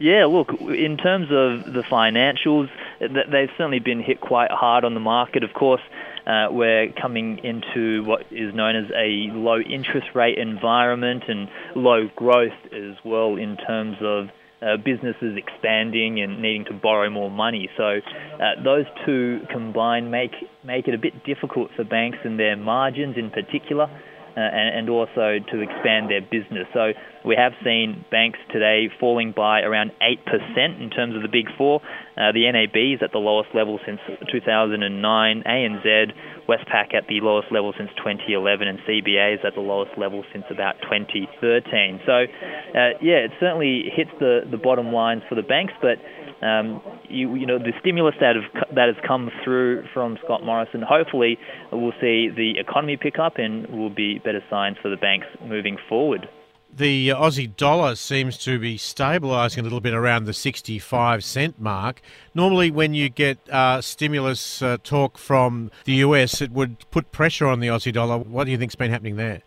Yeah, 0.00 0.24
look, 0.24 0.50
in 0.60 0.96
terms 0.96 1.26
of 1.26 1.72
the 1.72 1.82
financials, 1.82 2.68
they've 3.00 3.50
certainly 3.56 3.80
been 3.80 4.02
hit 4.02 4.20
quite 4.20 4.50
hard 4.50 4.84
on 4.84 4.94
the 4.94 5.00
market. 5.00 5.44
Of 5.44 5.52
course, 5.52 5.82
uh, 6.26 6.48
we're 6.50 6.90
coming 6.92 7.38
into 7.44 8.02
what 8.04 8.22
is 8.30 8.54
known 8.54 8.76
as 8.76 8.90
a 8.96 9.30
low 9.34 9.60
interest 9.60 10.08
rate 10.14 10.38
environment 10.38 11.24
and 11.28 11.48
low 11.76 12.08
growth 12.16 12.56
as 12.72 12.96
well 13.04 13.36
in 13.36 13.56
terms 13.56 13.98
of 14.00 14.30
uh, 14.62 14.76
businesses 14.76 15.36
expanding 15.36 16.20
and 16.20 16.42
needing 16.42 16.64
to 16.66 16.74
borrow 16.74 17.08
more 17.10 17.30
money. 17.30 17.68
So 17.76 18.00
uh, 18.40 18.62
those 18.62 18.84
two 19.06 19.40
combined 19.50 20.10
make 20.10 20.32
make 20.64 20.88
it 20.88 20.94
a 20.94 20.98
bit 20.98 21.24
difficult 21.24 21.70
for 21.76 21.84
banks 21.84 22.18
and 22.24 22.38
their 22.38 22.56
margins 22.56 23.16
in 23.16 23.30
particular 23.30 23.88
and, 24.36 24.88
also 24.90 25.38
to 25.38 25.60
expand 25.60 26.10
their 26.10 26.20
business. 26.20 26.66
So 26.72 26.92
we 27.24 27.36
have 27.36 27.52
seen 27.64 28.04
banks 28.10 28.38
today 28.52 28.88
falling 28.98 29.32
by 29.36 29.60
around 29.60 29.92
8% 30.02 30.82
in 30.82 30.90
terms 30.90 31.14
of 31.14 31.22
the 31.22 31.28
big 31.28 31.46
four. 31.56 31.80
Uh, 32.16 32.32
the 32.32 32.50
NAB 32.50 32.76
is 32.76 33.02
at 33.02 33.12
the 33.12 33.18
lowest 33.18 33.50
level 33.54 33.78
since 33.86 34.00
2009, 34.32 35.42
ANZ, 35.46 36.12
Westpac 36.48 36.94
at 36.94 37.06
the 37.08 37.20
lowest 37.20 37.52
level 37.52 37.72
since 37.78 37.90
2011, 38.02 38.66
and 38.66 38.78
CBA 38.80 39.34
is 39.34 39.40
at 39.46 39.54
the 39.54 39.60
lowest 39.60 39.96
level 39.96 40.24
since 40.32 40.44
about 40.50 40.74
2013. 40.82 42.00
So, 42.04 42.12
uh, 42.12 42.98
yeah, 43.00 43.28
it 43.28 43.32
certainly 43.38 43.84
hits 43.94 44.10
the, 44.18 44.40
the 44.50 44.58
bottom 44.58 44.92
lines 44.92 45.22
for 45.28 45.34
the 45.34 45.46
banks, 45.46 45.74
but 45.80 45.98
um, 46.42 46.80
you, 47.08 47.34
you, 47.34 47.46
know, 47.46 47.58
the 47.58 47.72
stimulus 47.80 48.14
that, 48.20 48.36
have, 48.36 48.74
that 48.74 48.86
has 48.86 48.96
come 49.06 49.30
through 49.44 49.84
from 49.92 50.18
Scott 50.24 50.44
Morrison, 50.44 50.82
hopefully 50.82 51.38
we'll 51.70 51.92
see 52.00 52.28
the 52.28 52.54
economy 52.58 52.96
pick 52.96 53.18
up 53.18 53.36
and 53.36 53.66
will 53.68 53.90
be 53.90 54.18
better 54.18 54.42
signs 54.48 54.76
for 54.80 54.88
the 54.88 54.96
banks 54.96 55.26
moving 55.44 55.76
forward. 55.88 56.28
The 56.72 57.08
Aussie 57.08 57.54
dollar 57.56 57.96
seems 57.96 58.38
to 58.38 58.58
be 58.58 58.78
stabilising 58.78 59.58
a 59.58 59.62
little 59.62 59.80
bit 59.80 59.92
around 59.92 60.24
the 60.24 60.32
65 60.32 61.24
cent 61.24 61.60
mark. 61.60 62.00
Normally, 62.32 62.70
when 62.70 62.94
you 62.94 63.08
get 63.08 63.38
uh, 63.50 63.80
stimulus 63.80 64.62
uh, 64.62 64.78
talk 64.84 65.18
from 65.18 65.72
the 65.84 65.94
US, 65.94 66.40
it 66.40 66.52
would 66.52 66.88
put 66.92 67.10
pressure 67.10 67.48
on 67.48 67.58
the 67.58 67.66
Aussie 67.66 67.92
dollar. 67.92 68.18
What 68.18 68.44
do 68.44 68.52
you 68.52 68.56
think's 68.56 68.76
been 68.76 68.92
happening 68.92 69.16
there? 69.16 69.42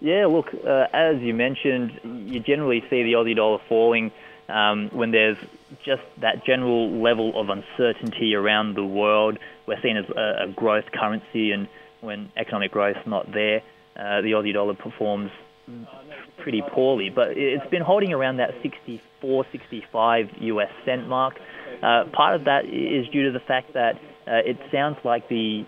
Yeah, 0.00 0.26
look, 0.26 0.46
uh, 0.52 0.86
as 0.92 1.20
you 1.20 1.34
mentioned, 1.34 1.92
you 2.28 2.40
generally 2.40 2.80
see 2.90 3.02
the 3.04 3.12
Aussie 3.12 3.36
dollar 3.36 3.58
falling 3.68 4.10
um, 4.48 4.90
when 4.92 5.10
there's 5.10 5.38
just 5.84 6.02
that 6.20 6.44
general 6.44 6.90
level 7.02 7.38
of 7.38 7.48
uncertainty 7.48 8.34
around 8.34 8.74
the 8.76 8.84
world. 8.84 9.38
We're 9.66 9.80
seen 9.82 9.96
as 9.96 10.04
a, 10.10 10.44
a 10.44 10.48
growth 10.48 10.84
currency, 10.92 11.52
and 11.52 11.68
when 12.00 12.30
economic 12.36 12.70
growth 12.70 12.96
is 12.96 13.06
not 13.06 13.32
there, 13.32 13.62
uh, 13.96 14.20
the 14.20 14.32
Aussie 14.32 14.52
dollar 14.52 14.74
performs 14.74 15.30
pretty 16.38 16.62
poorly. 16.72 17.10
But 17.10 17.30
it's 17.30 17.68
been 17.70 17.82
holding 17.82 18.12
around 18.12 18.36
that 18.36 18.54
64, 18.62 19.46
65 19.50 20.26
US 20.40 20.70
cent 20.84 21.08
mark. 21.08 21.34
Uh, 21.82 22.04
part 22.12 22.36
of 22.36 22.44
that 22.44 22.64
is 22.66 23.08
due 23.08 23.24
to 23.26 23.32
the 23.32 23.44
fact 23.44 23.74
that 23.74 23.96
uh, 24.26 24.42
it 24.44 24.58
sounds 24.72 24.96
like 25.04 25.28
the 25.28 25.64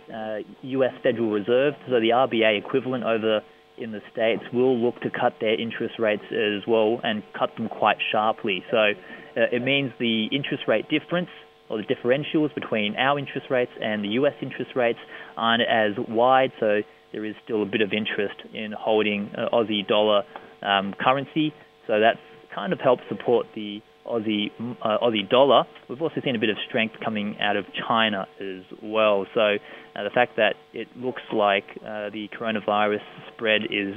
US 0.62 0.92
uh, 0.94 1.00
Federal 1.02 1.30
Reserve, 1.30 1.74
so 1.86 2.00
the 2.00 2.10
RBA 2.10 2.58
equivalent 2.58 3.04
over 3.04 3.42
in 3.80 3.92
the 3.92 4.00
States 4.12 4.42
will 4.52 4.76
look 4.76 5.00
to 5.00 5.10
cut 5.10 5.34
their 5.40 5.60
interest 5.60 5.94
rates 5.98 6.24
as 6.30 6.66
well 6.66 7.00
and 7.02 7.22
cut 7.38 7.50
them 7.56 7.68
quite 7.68 7.98
sharply. 8.12 8.64
So 8.70 8.76
uh, 8.76 9.52
it 9.52 9.62
means 9.62 9.92
the 9.98 10.26
interest 10.26 10.64
rate 10.66 10.86
difference 10.88 11.28
or 11.68 11.78
the 11.78 11.84
differentials 11.84 12.54
between 12.54 12.96
our 12.96 13.18
interest 13.18 13.46
rates 13.50 13.72
and 13.80 14.02
the 14.02 14.08
US 14.20 14.34
interest 14.40 14.72
rates 14.74 14.98
aren't 15.36 15.62
as 15.62 15.92
wide. 16.08 16.52
So 16.60 16.80
there 17.12 17.24
is 17.24 17.34
still 17.44 17.62
a 17.62 17.66
bit 17.66 17.80
of 17.80 17.92
interest 17.92 18.36
in 18.54 18.72
holding 18.78 19.30
uh, 19.36 19.54
Aussie 19.54 19.86
dollar 19.86 20.22
um, 20.62 20.94
currency. 21.00 21.52
So 21.86 22.00
that's 22.00 22.18
kind 22.54 22.72
of 22.72 22.80
helped 22.80 23.02
support 23.08 23.46
the 23.54 23.80
Aussie 24.08 24.50
uh, 24.82 24.98
Aussie 25.02 25.28
dollar. 25.28 25.64
We've 25.88 26.00
also 26.00 26.20
seen 26.24 26.36
a 26.36 26.38
bit 26.38 26.50
of 26.50 26.56
strength 26.68 26.96
coming 27.04 27.36
out 27.40 27.56
of 27.56 27.66
China 27.86 28.26
as 28.40 28.64
well. 28.82 29.26
So 29.34 29.40
uh, 29.40 30.02
the 30.02 30.10
fact 30.10 30.36
that 30.36 30.54
it 30.72 30.88
looks 30.96 31.22
like 31.32 31.64
uh, 31.82 32.10
the 32.10 32.28
coronavirus 32.38 33.02
spread 33.32 33.62
is 33.70 33.94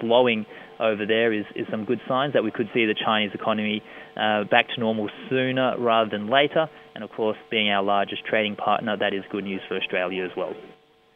slowing 0.00 0.46
over 0.80 1.06
there 1.06 1.32
is, 1.32 1.44
is 1.54 1.66
some 1.70 1.84
good 1.84 2.00
signs 2.08 2.32
that 2.32 2.42
we 2.42 2.50
could 2.50 2.68
see 2.74 2.84
the 2.84 2.94
Chinese 2.94 3.30
economy 3.34 3.82
uh, 4.16 4.44
back 4.44 4.68
to 4.74 4.80
normal 4.80 5.08
sooner 5.28 5.74
rather 5.78 6.10
than 6.10 6.28
later. 6.28 6.68
And 6.94 7.04
of 7.04 7.10
course, 7.10 7.36
being 7.50 7.70
our 7.70 7.82
largest 7.82 8.24
trading 8.24 8.56
partner, 8.56 8.96
that 8.96 9.14
is 9.14 9.22
good 9.30 9.44
news 9.44 9.60
for 9.68 9.76
Australia 9.76 10.24
as 10.24 10.30
well. 10.36 10.54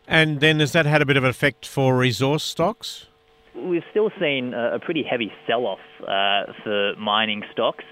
And 0.06 0.40
then 0.40 0.60
has 0.60 0.72
that 0.72 0.86
had 0.86 1.02
a 1.02 1.06
bit 1.06 1.16
of 1.16 1.24
an 1.24 1.30
effect 1.30 1.66
for 1.66 1.96
resource 1.96 2.42
stocks? 2.42 3.06
We've 3.54 3.84
still 3.90 4.10
seen 4.20 4.54
a 4.54 4.78
pretty 4.78 5.02
heavy 5.02 5.32
sell 5.46 5.66
off 5.66 5.80
uh, 6.02 6.52
for 6.62 6.94
mining 6.96 7.42
stocks. 7.52 7.84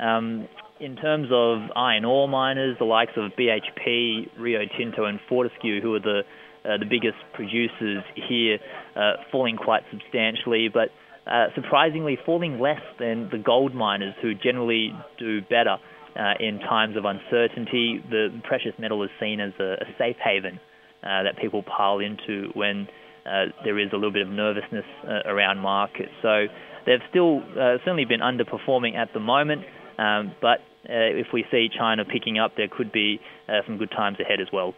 Um, 0.00 0.48
in 0.80 0.96
terms 0.96 1.28
of 1.32 1.70
iron 1.76 2.04
ore 2.04 2.28
miners, 2.28 2.76
the 2.78 2.84
likes 2.84 3.12
of 3.16 3.32
BHP, 3.38 4.38
Rio 4.38 4.60
Tinto, 4.76 5.04
and 5.04 5.20
Fortescue, 5.28 5.80
who 5.80 5.94
are 5.94 6.00
the 6.00 6.22
uh, 6.64 6.78
the 6.78 6.86
biggest 6.86 7.18
producers 7.34 8.02
here, 8.14 8.58
uh, 8.96 9.12
falling 9.30 9.56
quite 9.56 9.82
substantially, 9.90 10.68
but 10.72 10.88
uh, 11.30 11.48
surprisingly 11.54 12.16
falling 12.24 12.58
less 12.58 12.80
than 12.98 13.28
the 13.30 13.36
gold 13.36 13.74
miners, 13.74 14.14
who 14.22 14.34
generally 14.34 14.90
do 15.18 15.42
better 15.42 15.76
uh, 16.16 16.32
in 16.40 16.58
times 16.60 16.96
of 16.96 17.04
uncertainty. 17.04 18.02
The 18.08 18.40
precious 18.44 18.72
metal 18.78 19.02
is 19.02 19.10
seen 19.20 19.40
as 19.40 19.52
a, 19.60 19.74
a 19.74 19.86
safe 19.98 20.16
haven 20.24 20.58
uh, 21.02 21.24
that 21.24 21.36
people 21.38 21.62
pile 21.62 21.98
into 21.98 22.48
when 22.54 22.88
uh, 23.26 23.52
there 23.62 23.78
is 23.78 23.90
a 23.92 23.96
little 23.96 24.12
bit 24.12 24.22
of 24.22 24.28
nervousness 24.28 24.86
around 25.26 25.58
markets. 25.58 26.12
So 26.22 26.46
they've 26.86 27.04
still 27.10 27.42
certainly 27.54 28.06
been 28.06 28.20
underperforming 28.20 28.96
at 28.96 29.12
the 29.12 29.20
moment. 29.20 29.62
Um, 29.98 30.32
but 30.40 30.60
uh, 30.88 31.12
if 31.14 31.28
we 31.32 31.44
see 31.50 31.68
China 31.76 32.04
picking 32.04 32.38
up, 32.38 32.56
there 32.56 32.68
could 32.68 32.92
be 32.92 33.20
uh, 33.48 33.60
some 33.66 33.78
good 33.78 33.90
times 33.90 34.18
ahead 34.20 34.40
as 34.40 34.48
well. 34.52 34.74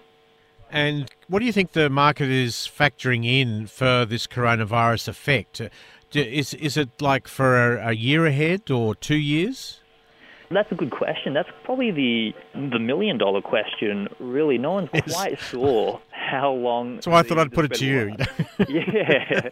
And 0.71 1.11
what 1.29 1.39
do 1.41 1.45
you 1.45 1.53
think 1.53 1.73
the 1.73 1.89
market 1.89 2.29
is 2.29 2.55
factoring 2.55 3.25
in 3.25 3.67
for 3.67 4.05
this 4.05 4.27
coronavirus 4.27 5.09
effect? 5.09 5.61
Is 6.13 6.55
is 6.55 6.77
it 6.77 6.89
like 7.01 7.29
for 7.29 7.77
a, 7.79 7.91
a 7.91 7.93
year 7.93 8.27
ahead 8.27 8.71
or 8.71 8.95
two 8.95 9.17
years? 9.17 9.81
That's 10.51 10.71
a 10.71 10.77
good 10.77 10.93
question. 10.93 11.35
That's 11.35 11.49
probably 11.65 11.91
the 11.91 12.33
the 12.55 12.79
million 12.79 13.19
dollar 13.19 13.43
question. 13.43 14.09
Really, 14.21 14.59
no 14.59 14.73
one's 14.73 14.91
yes. 14.93 15.13
quite 15.13 15.39
sure 15.39 16.01
how 16.11 16.53
long. 16.53 17.01
So 17.03 17.13
I 17.13 17.23
thought 17.23 17.39
I'd 17.39 17.53
put 17.53 17.65
it 17.65 17.75
to 17.75 17.87
you. 17.87 18.15
yeah. 18.69 19.49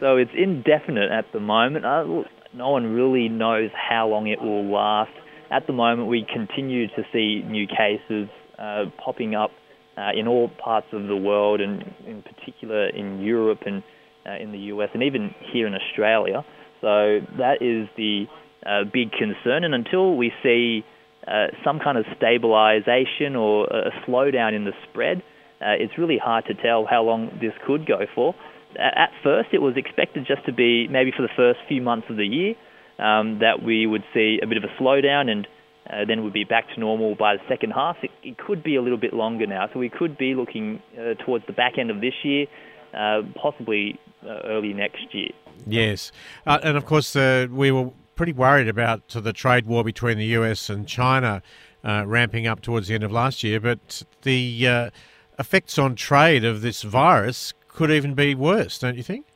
so 0.00 0.16
it's 0.16 0.30
indefinite 0.34 1.10
at 1.10 1.30
the 1.32 1.40
moment. 1.40 1.84
Uh, 1.84 2.22
no 2.56 2.70
one 2.70 2.94
really 2.94 3.28
knows 3.28 3.70
how 3.74 4.08
long 4.08 4.26
it 4.26 4.40
will 4.40 4.64
last. 4.64 5.12
At 5.50 5.66
the 5.66 5.72
moment, 5.72 6.08
we 6.08 6.26
continue 6.30 6.88
to 6.88 7.02
see 7.12 7.42
new 7.46 7.66
cases 7.66 8.28
uh, 8.58 8.86
popping 9.02 9.34
up 9.34 9.50
uh, 9.96 10.10
in 10.18 10.26
all 10.26 10.50
parts 10.62 10.86
of 10.92 11.06
the 11.06 11.16
world, 11.16 11.60
and 11.60 11.82
in 12.06 12.22
particular 12.22 12.88
in 12.88 13.20
Europe 13.20 13.60
and 13.66 13.82
uh, 14.26 14.42
in 14.42 14.52
the 14.52 14.58
US, 14.74 14.88
and 14.94 15.02
even 15.02 15.34
here 15.52 15.66
in 15.66 15.74
Australia. 15.74 16.44
So 16.80 17.20
that 17.38 17.58
is 17.60 17.88
the 17.96 18.24
uh, 18.66 18.84
big 18.92 19.12
concern. 19.12 19.64
And 19.64 19.74
until 19.74 20.16
we 20.16 20.32
see 20.42 20.84
uh, 21.26 21.48
some 21.64 21.78
kind 21.78 21.98
of 21.98 22.04
stabilisation 22.20 23.36
or 23.36 23.66
a 23.66 23.90
slowdown 24.06 24.54
in 24.54 24.64
the 24.64 24.72
spread, 24.88 25.22
uh, 25.60 25.72
it's 25.78 25.96
really 25.96 26.18
hard 26.22 26.44
to 26.46 26.54
tell 26.54 26.86
how 26.88 27.02
long 27.02 27.38
this 27.40 27.52
could 27.66 27.86
go 27.86 28.00
for. 28.14 28.34
At 28.78 29.10
first, 29.22 29.50
it 29.52 29.62
was 29.62 29.76
expected 29.76 30.26
just 30.26 30.44
to 30.46 30.52
be 30.52 30.88
maybe 30.88 31.12
for 31.14 31.22
the 31.22 31.32
first 31.36 31.60
few 31.68 31.82
months 31.82 32.06
of 32.10 32.16
the 32.16 32.26
year 32.26 32.54
um, 32.98 33.38
that 33.40 33.62
we 33.62 33.86
would 33.86 34.04
see 34.12 34.38
a 34.42 34.46
bit 34.46 34.58
of 34.58 34.64
a 34.64 34.82
slowdown 34.82 35.30
and 35.30 35.46
uh, 35.90 36.04
then 36.06 36.24
we'd 36.24 36.32
be 36.32 36.44
back 36.44 36.68
to 36.74 36.80
normal 36.80 37.14
by 37.14 37.36
the 37.36 37.42
second 37.48 37.70
half. 37.70 37.96
It, 38.02 38.10
it 38.22 38.38
could 38.38 38.62
be 38.62 38.76
a 38.76 38.82
little 38.82 38.98
bit 38.98 39.12
longer 39.12 39.46
now, 39.46 39.68
so 39.72 39.78
we 39.78 39.88
could 39.88 40.18
be 40.18 40.34
looking 40.34 40.82
uh, 40.98 41.14
towards 41.24 41.46
the 41.46 41.52
back 41.52 41.78
end 41.78 41.90
of 41.90 42.00
this 42.00 42.14
year, 42.24 42.46
uh, 42.92 43.22
possibly 43.40 43.98
uh, 44.24 44.40
early 44.44 44.72
next 44.72 45.14
year. 45.14 45.30
Yes, 45.66 46.10
uh, 46.46 46.58
and 46.62 46.76
of 46.76 46.86
course 46.86 47.14
uh, 47.14 47.46
we 47.50 47.70
were 47.70 47.90
pretty 48.16 48.32
worried 48.32 48.68
about 48.68 49.08
the 49.08 49.32
trade 49.32 49.66
war 49.66 49.84
between 49.84 50.18
the 50.18 50.26
US 50.26 50.68
and 50.70 50.88
China 50.88 51.42
ramping 51.84 52.48
up 52.48 52.62
towards 52.62 52.88
the 52.88 52.94
end 52.94 53.04
of 53.04 53.12
last 53.12 53.44
year, 53.44 53.60
but 53.60 54.02
the 54.22 54.90
effects 55.38 55.78
on 55.78 55.94
trade 55.94 56.44
of 56.44 56.62
this 56.62 56.82
virus 56.82 57.52
could 57.76 57.90
even 57.90 58.14
be 58.14 58.34
worse, 58.34 58.78
don't 58.78 58.96
you 58.96 59.02
think? 59.02 59.26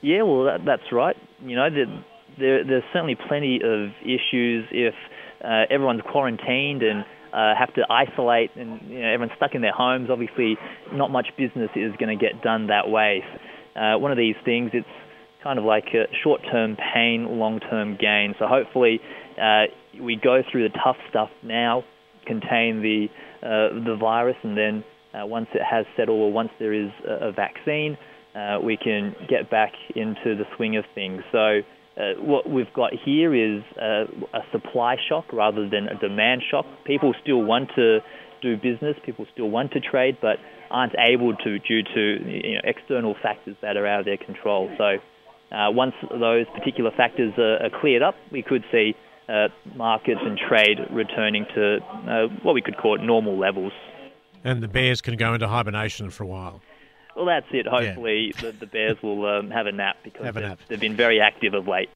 Yeah, 0.00 0.22
well, 0.22 0.44
that, 0.44 0.64
that's 0.64 0.90
right. 0.90 1.16
You 1.44 1.54
know, 1.54 1.68
there, 1.70 2.04
there, 2.38 2.64
there's 2.64 2.84
certainly 2.92 3.16
plenty 3.28 3.60
of 3.62 3.90
issues 4.02 4.66
if 4.72 4.94
uh, 5.44 5.66
everyone's 5.70 6.02
quarantined 6.10 6.82
and 6.82 7.04
uh, 7.32 7.54
have 7.56 7.72
to 7.74 7.82
isolate 7.88 8.50
and 8.56 8.80
you 8.90 9.00
know, 9.00 9.08
everyone's 9.08 9.36
stuck 9.36 9.54
in 9.54 9.62
their 9.62 9.72
homes. 9.72 10.08
Obviously, 10.10 10.56
not 10.92 11.10
much 11.10 11.28
business 11.36 11.70
is 11.76 11.92
going 11.98 12.18
to 12.18 12.20
get 12.20 12.42
done 12.42 12.66
that 12.66 12.88
way. 12.88 13.22
Uh, 13.76 13.98
one 13.98 14.10
of 14.10 14.18
these 14.18 14.36
things, 14.44 14.70
it's 14.72 14.86
kind 15.42 15.58
of 15.58 15.64
like 15.64 15.84
short-term 16.22 16.76
pain, 16.94 17.38
long-term 17.38 17.98
gain. 18.00 18.34
So 18.38 18.46
hopefully, 18.46 19.00
uh, 19.40 19.64
we 20.00 20.16
go 20.16 20.42
through 20.50 20.68
the 20.68 20.78
tough 20.82 20.96
stuff 21.10 21.30
now, 21.42 21.84
contain 22.26 22.82
the 22.82 23.08
uh, 23.42 23.74
the 23.84 23.96
virus, 23.98 24.36
and 24.44 24.56
then 24.56 24.84
once 25.14 25.48
it 25.54 25.62
has 25.62 25.86
settled 25.96 26.20
or 26.20 26.32
once 26.32 26.50
there 26.58 26.72
is 26.72 26.90
a, 27.06 27.28
a 27.28 27.32
vaccine, 27.32 27.96
uh, 28.34 28.58
we 28.62 28.76
can 28.76 29.14
get 29.28 29.50
back 29.50 29.72
into 29.94 30.36
the 30.36 30.44
swing 30.56 30.76
of 30.76 30.84
things. 30.94 31.22
So 31.30 31.60
uh, 31.96 32.20
what 32.22 32.48
we've 32.48 32.72
got 32.74 32.92
here 33.04 33.34
is 33.34 33.62
a, 33.80 34.04
a 34.32 34.40
supply 34.50 34.96
shock 35.08 35.26
rather 35.32 35.68
than 35.68 35.88
a 35.88 35.98
demand 35.98 36.42
shock. 36.50 36.64
People 36.86 37.14
still 37.22 37.42
want 37.42 37.70
to 37.76 37.98
do 38.40 38.56
business, 38.56 38.96
people 39.04 39.26
still 39.32 39.50
want 39.50 39.72
to 39.72 39.80
trade, 39.80 40.16
but 40.20 40.36
aren't 40.70 40.94
able 40.98 41.36
to 41.36 41.58
due 41.58 41.82
to 41.82 42.30
you 42.30 42.54
know, 42.54 42.60
external 42.64 43.14
factors 43.22 43.56
that 43.62 43.76
are 43.76 43.86
out 43.86 44.00
of 44.00 44.06
their 44.06 44.16
control. 44.16 44.70
So 44.78 44.96
uh, 45.54 45.70
once 45.70 45.92
those 46.10 46.46
particular 46.54 46.90
factors 46.96 47.32
are, 47.36 47.66
are, 47.66 47.80
cleared 47.80 48.02
up, 48.02 48.14
we 48.32 48.42
could 48.42 48.64
see 48.72 48.94
uh, 49.28 49.48
markets 49.76 50.20
and 50.24 50.38
trade 50.38 50.78
returning 50.90 51.46
to 51.54 51.76
uh, 51.76 52.34
what 52.42 52.54
we 52.54 52.62
could 52.62 52.78
call 52.78 52.96
normal 52.98 53.38
levels. 53.38 53.72
And 54.44 54.62
the 54.62 54.68
bears 54.68 55.00
can 55.00 55.16
go 55.16 55.34
into 55.34 55.46
hibernation 55.48 56.10
for 56.10 56.24
a 56.24 56.26
while. 56.26 56.60
Well, 57.14 57.26
that's 57.26 57.46
it. 57.52 57.66
Hopefully, 57.66 58.32
yeah. 58.34 58.40
the, 58.50 58.52
the, 58.58 58.66
Bears 58.66 58.96
will 59.02 59.26
um, 59.26 59.50
have 59.50 59.66
a 59.66 59.72
nap 59.72 59.96
because 60.02 60.24
they've, 60.24 60.34
nap. 60.34 60.60
they've 60.68 60.80
been 60.80 60.96
very 60.96 61.20
active 61.20 61.52
of 61.52 61.68
late. 61.68 61.90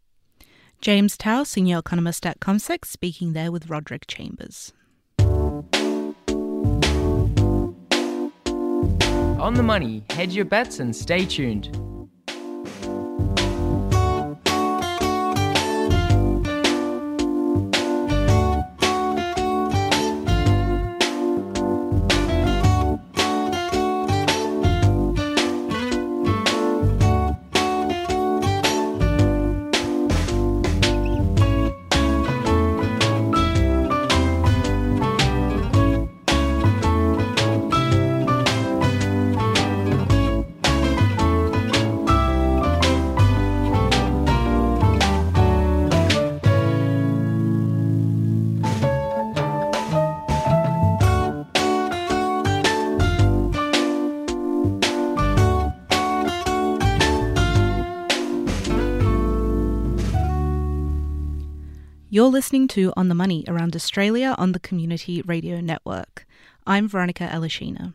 James 0.83 1.17
Tao, 1.17 1.43
senior 1.43 1.79
economist 1.79 2.27
at 2.27 2.39
CommSec, 2.39 2.85
speaking 2.85 3.33
there 3.33 3.51
with 3.51 3.71
Roderick 3.71 4.07
Chambers. 4.07 4.75
On 9.39 9.55
the 9.55 9.63
money, 9.63 10.05
hedge 10.11 10.35
your 10.35 10.45
bets 10.45 10.81
and 10.81 10.95
stay 10.95 11.25
tuned. 11.25 11.71
You're 62.17 62.29
listening 62.29 62.67
to 62.69 62.95
On 62.97 63.11
the 63.11 63.15
Money 63.15 63.45
around 63.47 63.77
Australia 63.77 64.35
on 64.39 64.53
the 64.53 64.59
Community 64.59 65.21
Radio 65.21 65.61
Network. 65.61 66.27
I'm 66.67 66.89
Veronika 66.89 67.29
Aleshina. 67.31 67.93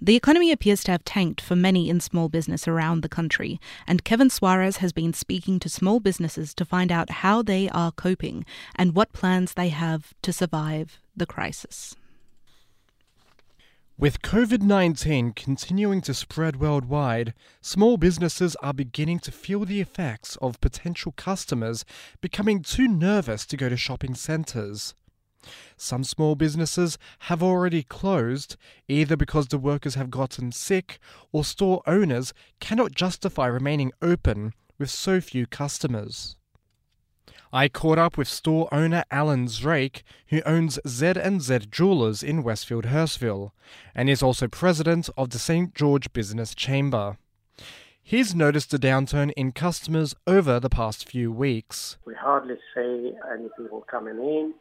The 0.00 0.16
economy 0.16 0.50
appears 0.50 0.82
to 0.84 0.92
have 0.92 1.04
tanked 1.04 1.42
for 1.42 1.54
many 1.54 1.90
in 1.90 2.00
small 2.00 2.30
business 2.30 2.66
around 2.66 3.02
the 3.02 3.08
country, 3.10 3.60
and 3.86 4.02
Kevin 4.02 4.30
Suarez 4.30 4.78
has 4.78 4.94
been 4.94 5.12
speaking 5.12 5.58
to 5.58 5.68
small 5.68 6.00
businesses 6.00 6.54
to 6.54 6.64
find 6.64 6.90
out 6.90 7.10
how 7.20 7.42
they 7.42 7.68
are 7.68 7.92
coping 7.92 8.46
and 8.74 8.94
what 8.94 9.12
plans 9.12 9.52
they 9.52 9.68
have 9.68 10.14
to 10.22 10.32
survive 10.32 10.98
the 11.14 11.26
crisis. 11.26 11.96
With 14.00 14.22
COVID 14.22 14.62
19 14.62 15.32
continuing 15.32 16.02
to 16.02 16.14
spread 16.14 16.60
worldwide, 16.60 17.34
small 17.60 17.96
businesses 17.96 18.54
are 18.62 18.72
beginning 18.72 19.18
to 19.18 19.32
feel 19.32 19.64
the 19.64 19.80
effects 19.80 20.36
of 20.36 20.60
potential 20.60 21.10
customers 21.16 21.84
becoming 22.20 22.62
too 22.62 22.86
nervous 22.86 23.44
to 23.46 23.56
go 23.56 23.68
to 23.68 23.76
shopping 23.76 24.14
centres. 24.14 24.94
Some 25.76 26.04
small 26.04 26.36
businesses 26.36 26.96
have 27.22 27.42
already 27.42 27.82
closed, 27.82 28.54
either 28.86 29.16
because 29.16 29.48
the 29.48 29.58
workers 29.58 29.96
have 29.96 30.12
gotten 30.12 30.52
sick 30.52 31.00
or 31.32 31.42
store 31.42 31.82
owners 31.84 32.32
cannot 32.60 32.92
justify 32.92 33.48
remaining 33.48 33.90
open 34.00 34.54
with 34.78 34.90
so 34.90 35.20
few 35.20 35.44
customers. 35.44 36.37
I 37.52 37.68
caught 37.68 37.98
up 37.98 38.18
with 38.18 38.28
store 38.28 38.68
owner 38.70 39.04
Allan 39.10 39.46
Zreik, 39.46 40.02
who 40.28 40.42
owns 40.44 40.78
Z&Z 40.86 41.60
Jewelers 41.70 42.22
in 42.22 42.42
Westfield 42.42 42.84
Hurstville, 42.84 43.52
and 43.94 44.10
is 44.10 44.22
also 44.22 44.48
president 44.48 45.08
of 45.16 45.30
the 45.30 45.38
St. 45.38 45.74
George 45.74 46.12
Business 46.12 46.54
Chamber. 46.54 47.16
He's 48.02 48.34
noticed 48.34 48.72
a 48.74 48.78
downturn 48.78 49.32
in 49.36 49.52
customers 49.52 50.14
over 50.26 50.60
the 50.60 50.70
past 50.70 51.08
few 51.08 51.32
weeks. 51.32 51.96
We 52.04 52.14
hardly 52.14 52.56
see 52.74 53.12
any 53.32 53.48
people 53.58 53.84
coming 53.90 54.18
in. 54.18 54.54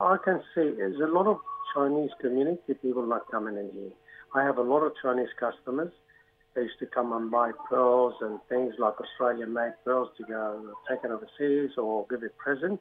I 0.00 0.16
can 0.22 0.40
see 0.54 0.70
there's 0.76 1.00
a 1.00 1.12
lot 1.12 1.26
of 1.26 1.38
Chinese 1.74 2.10
community 2.20 2.74
people 2.80 3.06
not 3.06 3.30
coming 3.30 3.56
in 3.56 3.70
here. 3.72 3.92
I 4.34 4.42
have 4.42 4.58
a 4.58 4.62
lot 4.62 4.80
of 4.80 4.92
Chinese 5.02 5.28
customers 5.40 5.92
they 6.58 6.64
used 6.64 6.78
to 6.80 6.86
come 6.86 7.12
and 7.12 7.30
buy 7.30 7.52
pearls 7.70 8.14
and 8.20 8.40
things 8.48 8.74
like 8.78 8.94
Australian-made 9.00 9.74
pearls 9.84 10.08
to 10.16 10.24
go 10.24 10.74
take 10.88 10.98
it 11.04 11.10
overseas 11.10 11.70
or 11.78 12.04
give 12.10 12.22
it 12.24 12.36
present. 12.36 12.80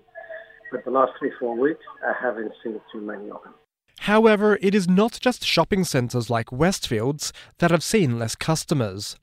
But 0.71 0.83
the 0.83 0.91
last 0.91 1.11
three, 1.19 1.31
four 1.39 1.55
weeks, 1.55 1.83
I 2.03 2.13
haven't 2.19 2.51
seen 2.63 2.79
too 2.91 3.01
many 3.01 3.29
of 3.29 3.43
them. 3.43 3.53
However, 3.99 4.57
it 4.61 4.73
is 4.73 4.87
not 4.87 5.19
just 5.21 5.45
shopping 5.45 5.83
centres 5.83 6.29
like 6.29 6.47
Westfields 6.47 7.31
that 7.59 7.71
have 7.71 7.83
seen 7.83 8.17
less 8.17 8.35
customers. 8.35 9.15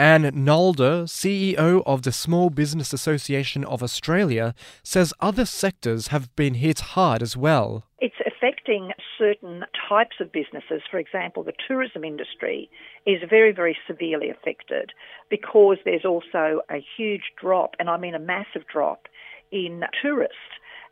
Ann 0.00 0.22
Nalder, 0.22 1.04
CEO 1.04 1.82
of 1.84 2.04
the 2.04 2.10
Small 2.10 2.48
Business 2.48 2.94
Association 2.94 3.66
of 3.66 3.82
Australia, 3.82 4.54
says 4.82 5.12
other 5.20 5.44
sectors 5.44 6.06
have 6.06 6.34
been 6.36 6.54
hit 6.54 6.80
hard 6.96 7.20
as 7.20 7.36
well. 7.36 7.84
It's 7.98 8.14
affecting 8.26 8.92
certain 9.18 9.64
types 9.90 10.16
of 10.18 10.32
businesses. 10.32 10.80
For 10.90 10.96
example, 10.96 11.42
the 11.42 11.52
tourism 11.68 12.02
industry 12.02 12.70
is 13.04 13.20
very, 13.28 13.52
very 13.52 13.76
severely 13.86 14.30
affected 14.30 14.92
because 15.28 15.76
there's 15.84 16.06
also 16.06 16.62
a 16.70 16.82
huge 16.96 17.32
drop, 17.38 17.74
and 17.78 17.90
I 17.90 17.98
mean 17.98 18.14
a 18.14 18.18
massive 18.18 18.66
drop, 18.72 19.06
in 19.52 19.82
tourists 20.00 20.38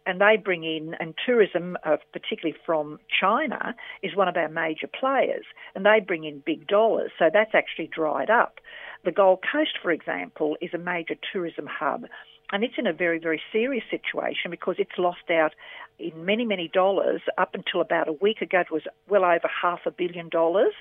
and 0.09 0.23
they 0.23 0.39
bring 0.43 0.65
in, 0.65 0.95
and 1.01 1.15
tourism, 1.27 1.77
uh, 1.85 1.99
particularly 2.15 2.57
from 2.65 2.99
China, 3.21 3.75
is 4.03 4.17
one 4.17 4.27
of 4.27 4.39
our 4.39 4.49
major 4.49 4.87
players, 4.87 5.45
and 5.75 5.85
they 5.85 6.01
bring 6.01 6.25
in 6.25 6.43
big 6.47 6.67
dollars. 6.67 7.11
So 7.19 7.29
that's 7.31 7.55
actually 7.55 7.91
dried 7.95 8.31
up. 8.31 8.59
The 9.05 9.13
Gold 9.13 9.41
Coast, 9.51 9.79
for 9.83 9.91
example, 9.91 10.57
is 10.61 10.75
a 10.75 10.79
major 10.79 11.15
tourism 11.33 11.67
hub. 11.71 12.05
And 12.51 12.65
it's 12.65 12.75
in 12.79 12.87
a 12.87 12.95
very, 12.95 13.19
very 13.19 13.43
serious 13.53 13.85
situation 13.91 14.51
because 14.51 14.77
it's 14.79 14.97
lost 14.97 15.31
out 15.31 15.53
in 15.99 16.25
many, 16.25 16.47
many 16.47 16.69
dollars. 16.69 17.21
Up 17.37 17.55
until 17.55 17.83
about 17.83 18.09
a 18.09 18.13
week 18.13 18.41
ago, 18.41 18.61
it 18.61 18.71
was 18.71 18.83
well 19.07 19.25
over 19.25 19.49
half 19.63 19.81
a 19.85 19.91
billion 19.91 20.31
dollars, 20.31 20.73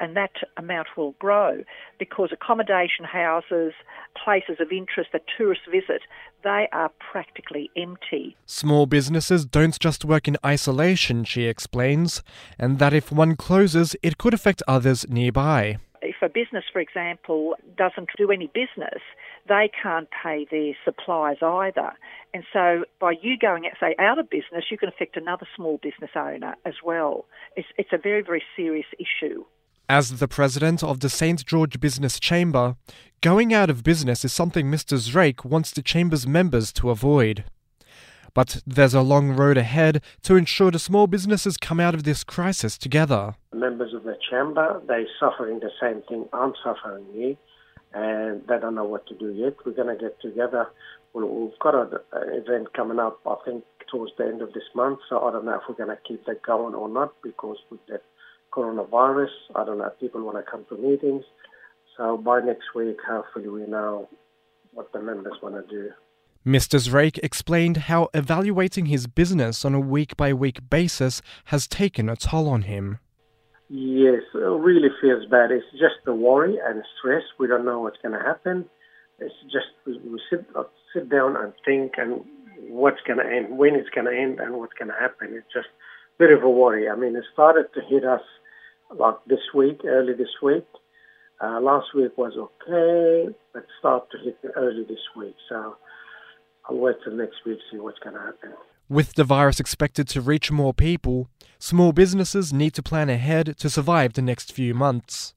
and 0.00 0.16
that 0.16 0.32
amount 0.56 0.88
will 0.96 1.12
grow 1.18 1.62
because 1.98 2.30
accommodation 2.32 3.04
houses, 3.04 3.74
places 4.24 4.56
of 4.60 4.72
interest 4.72 5.10
that 5.12 5.24
tourists 5.36 5.64
visit, 5.70 6.02
they 6.42 6.68
are 6.72 6.90
practically 7.12 7.70
empty. 7.76 8.34
Small 8.46 8.86
businesses 8.86 9.44
don't 9.44 9.78
just 9.78 10.06
work 10.06 10.26
in 10.26 10.38
isolation, 10.44 11.24
she 11.24 11.44
explains, 11.44 12.22
and 12.58 12.78
that 12.78 12.94
if 12.94 13.12
one 13.12 13.36
closes, 13.36 13.94
it 14.02 14.16
could 14.16 14.32
affect 14.32 14.62
others 14.66 15.06
nearby 15.10 15.76
a 16.26 16.28
business, 16.28 16.64
for 16.72 16.80
example, 16.80 17.54
doesn't 17.76 18.08
do 18.16 18.30
any 18.30 18.46
business, 18.48 19.00
they 19.48 19.70
can't 19.82 20.08
pay 20.22 20.46
their 20.50 20.74
suppliers 20.84 21.38
either. 21.42 21.92
And 22.34 22.44
so 22.52 22.84
by 23.00 23.14
you 23.20 23.38
going, 23.38 23.68
say, 23.80 23.94
out 23.98 24.18
of 24.18 24.30
business, 24.30 24.64
you 24.70 24.78
can 24.78 24.88
affect 24.88 25.16
another 25.16 25.46
small 25.56 25.78
business 25.82 26.10
owner 26.14 26.54
as 26.64 26.74
well. 26.84 27.26
It's, 27.56 27.68
it's 27.76 27.92
a 27.92 27.98
very, 27.98 28.22
very 28.22 28.42
serious 28.56 28.86
issue. 28.98 29.44
As 29.88 30.20
the 30.20 30.28
president 30.28 30.84
of 30.84 31.00
the 31.00 31.08
St. 31.08 31.44
George 31.44 31.80
Business 31.80 32.20
Chamber, 32.20 32.76
going 33.22 33.52
out 33.52 33.70
of 33.70 33.82
business 33.82 34.24
is 34.24 34.32
something 34.32 34.70
Mr. 34.70 34.96
Zreik 34.96 35.44
wants 35.44 35.72
the 35.72 35.82
Chamber's 35.82 36.26
members 36.26 36.72
to 36.74 36.90
avoid. 36.90 37.44
But 38.34 38.62
there's 38.66 38.94
a 38.94 39.02
long 39.02 39.30
road 39.30 39.56
ahead 39.56 40.02
to 40.22 40.36
ensure 40.36 40.70
the 40.70 40.78
small 40.78 41.06
businesses 41.06 41.56
come 41.56 41.80
out 41.80 41.94
of 41.94 42.04
this 42.04 42.24
crisis 42.24 42.78
together. 42.78 43.34
Members 43.54 43.92
of 43.94 44.04
the 44.04 44.16
chamber, 44.30 44.80
they're 44.86 45.06
suffering 45.18 45.60
the 45.60 45.70
same 45.80 46.02
thing 46.08 46.28
I'm 46.32 46.54
suffering 46.62 47.06
here, 47.12 47.36
and 47.92 48.42
they 48.48 48.58
don't 48.58 48.74
know 48.74 48.84
what 48.84 49.06
to 49.08 49.14
do 49.14 49.32
yet. 49.32 49.54
We're 49.64 49.72
going 49.72 49.96
to 49.96 50.02
get 50.02 50.20
together. 50.20 50.68
We've 51.12 51.58
got 51.60 51.74
an 51.74 51.98
event 52.12 52.72
coming 52.72 52.98
up, 53.00 53.20
I 53.26 53.34
think, 53.44 53.64
towards 53.90 54.12
the 54.16 54.24
end 54.24 54.42
of 54.42 54.52
this 54.52 54.62
month, 54.74 55.00
so 55.08 55.20
I 55.26 55.32
don't 55.32 55.44
know 55.44 55.54
if 55.54 55.62
we're 55.68 55.74
going 55.74 55.96
to 55.96 56.02
keep 56.06 56.24
that 56.26 56.42
going 56.42 56.74
or 56.74 56.88
not 56.88 57.12
because 57.22 57.56
with 57.70 57.80
that 57.88 58.02
coronavirus, 58.52 59.30
I 59.56 59.64
don't 59.64 59.78
know 59.78 59.86
if 59.86 59.98
people 59.98 60.22
want 60.22 60.36
to 60.38 60.48
come 60.48 60.64
to 60.68 60.76
meetings. 60.76 61.24
So 61.96 62.16
by 62.16 62.40
next 62.40 62.74
week, 62.74 62.98
hopefully, 63.06 63.48
we 63.48 63.66
know 63.66 64.08
what 64.72 64.92
the 64.92 65.02
members 65.02 65.34
want 65.42 65.56
to 65.56 65.62
do. 65.68 65.90
Mr. 66.46 66.80
Zreik 66.80 67.18
explained 67.22 67.76
how 67.76 68.08
evaluating 68.14 68.86
his 68.86 69.06
business 69.06 69.62
on 69.62 69.74
a 69.74 69.80
week 69.80 70.16
by 70.16 70.32
week 70.32 70.70
basis 70.70 71.20
has 71.46 71.68
taken 71.68 72.08
a 72.08 72.16
toll 72.16 72.48
on 72.48 72.62
him. 72.62 72.98
Yes, 73.68 74.22
it 74.34 74.38
really 74.38 74.88
feels 75.02 75.26
bad. 75.26 75.50
It's 75.50 75.70
just 75.72 75.96
the 76.06 76.14
worry 76.14 76.58
and 76.64 76.82
stress. 76.98 77.24
We 77.38 77.46
don't 77.46 77.66
know 77.66 77.80
what's 77.80 77.98
going 78.02 78.18
to 78.18 78.24
happen. 78.24 78.64
It's 79.18 79.34
just 79.52 79.66
we 79.84 80.18
sit 80.30 80.46
uh, 80.56 80.62
sit 80.94 81.10
down 81.10 81.36
and 81.36 81.52
think 81.62 81.92
and 81.98 82.24
what's 82.68 83.02
going 83.06 83.18
to 83.18 83.26
end, 83.26 83.58
when 83.58 83.74
it's 83.74 83.90
going 83.90 84.06
to 84.06 84.18
end, 84.18 84.40
and 84.40 84.54
what's 84.54 84.72
going 84.72 84.88
to 84.88 84.98
happen. 84.98 85.34
It's 85.34 85.52
just 85.52 85.68
a 85.68 86.18
bit 86.18 86.32
of 86.32 86.42
a 86.42 86.48
worry. 86.48 86.88
I 86.88 86.96
mean, 86.96 87.16
it 87.16 87.24
started 87.34 87.66
to 87.74 87.82
hit 87.82 88.06
us 88.06 88.22
like 88.98 89.16
this 89.26 89.52
week, 89.54 89.82
early 89.84 90.14
this 90.14 90.40
week. 90.42 90.66
Uh, 91.38 91.60
last 91.60 91.94
week 91.94 92.16
was 92.16 92.32
okay, 92.36 93.34
but 93.52 93.66
started 93.78 94.06
to 94.12 94.18
hit 94.24 94.38
early 94.56 94.84
this 94.84 95.04
week. 95.14 95.36
So 95.50 95.76
I'll 96.70 96.78
wait 96.78 96.96
till 97.02 97.14
next 97.14 97.44
week 97.44 97.58
to 97.58 97.64
see 97.72 97.80
what's 97.80 97.98
going 97.98 98.14
to 98.14 98.20
happen. 98.20 98.52
With 98.88 99.14
the 99.14 99.24
virus 99.24 99.58
expected 99.58 100.06
to 100.08 100.20
reach 100.20 100.52
more 100.52 100.72
people, 100.72 101.28
small 101.58 101.92
businesses 101.92 102.52
need 102.52 102.74
to 102.74 102.82
plan 102.82 103.10
ahead 103.10 103.56
to 103.58 103.68
survive 103.68 104.12
the 104.12 104.22
next 104.22 104.52
few 104.52 104.72
months. 104.72 105.34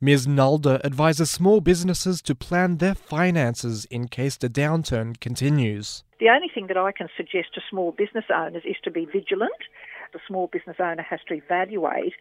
Ms. 0.00 0.26
Nalder 0.26 0.84
advises 0.84 1.30
small 1.30 1.60
businesses 1.60 2.20
to 2.22 2.34
plan 2.34 2.78
their 2.78 2.96
finances 2.96 3.84
in 3.84 4.08
case 4.08 4.36
the 4.36 4.48
downturn 4.48 5.18
continues. 5.20 6.02
The 6.18 6.28
only 6.28 6.48
thing 6.52 6.66
that 6.66 6.76
I 6.76 6.90
can 6.90 7.08
suggest 7.16 7.54
to 7.54 7.60
small 7.70 7.92
business 7.92 8.24
owners 8.34 8.64
is 8.64 8.76
to 8.82 8.90
be 8.90 9.04
vigilant. 9.04 9.52
The 10.12 10.18
small 10.26 10.48
business 10.48 10.76
owner 10.80 11.06
has 11.08 11.20
to 11.28 11.34
evaluate 11.34 12.14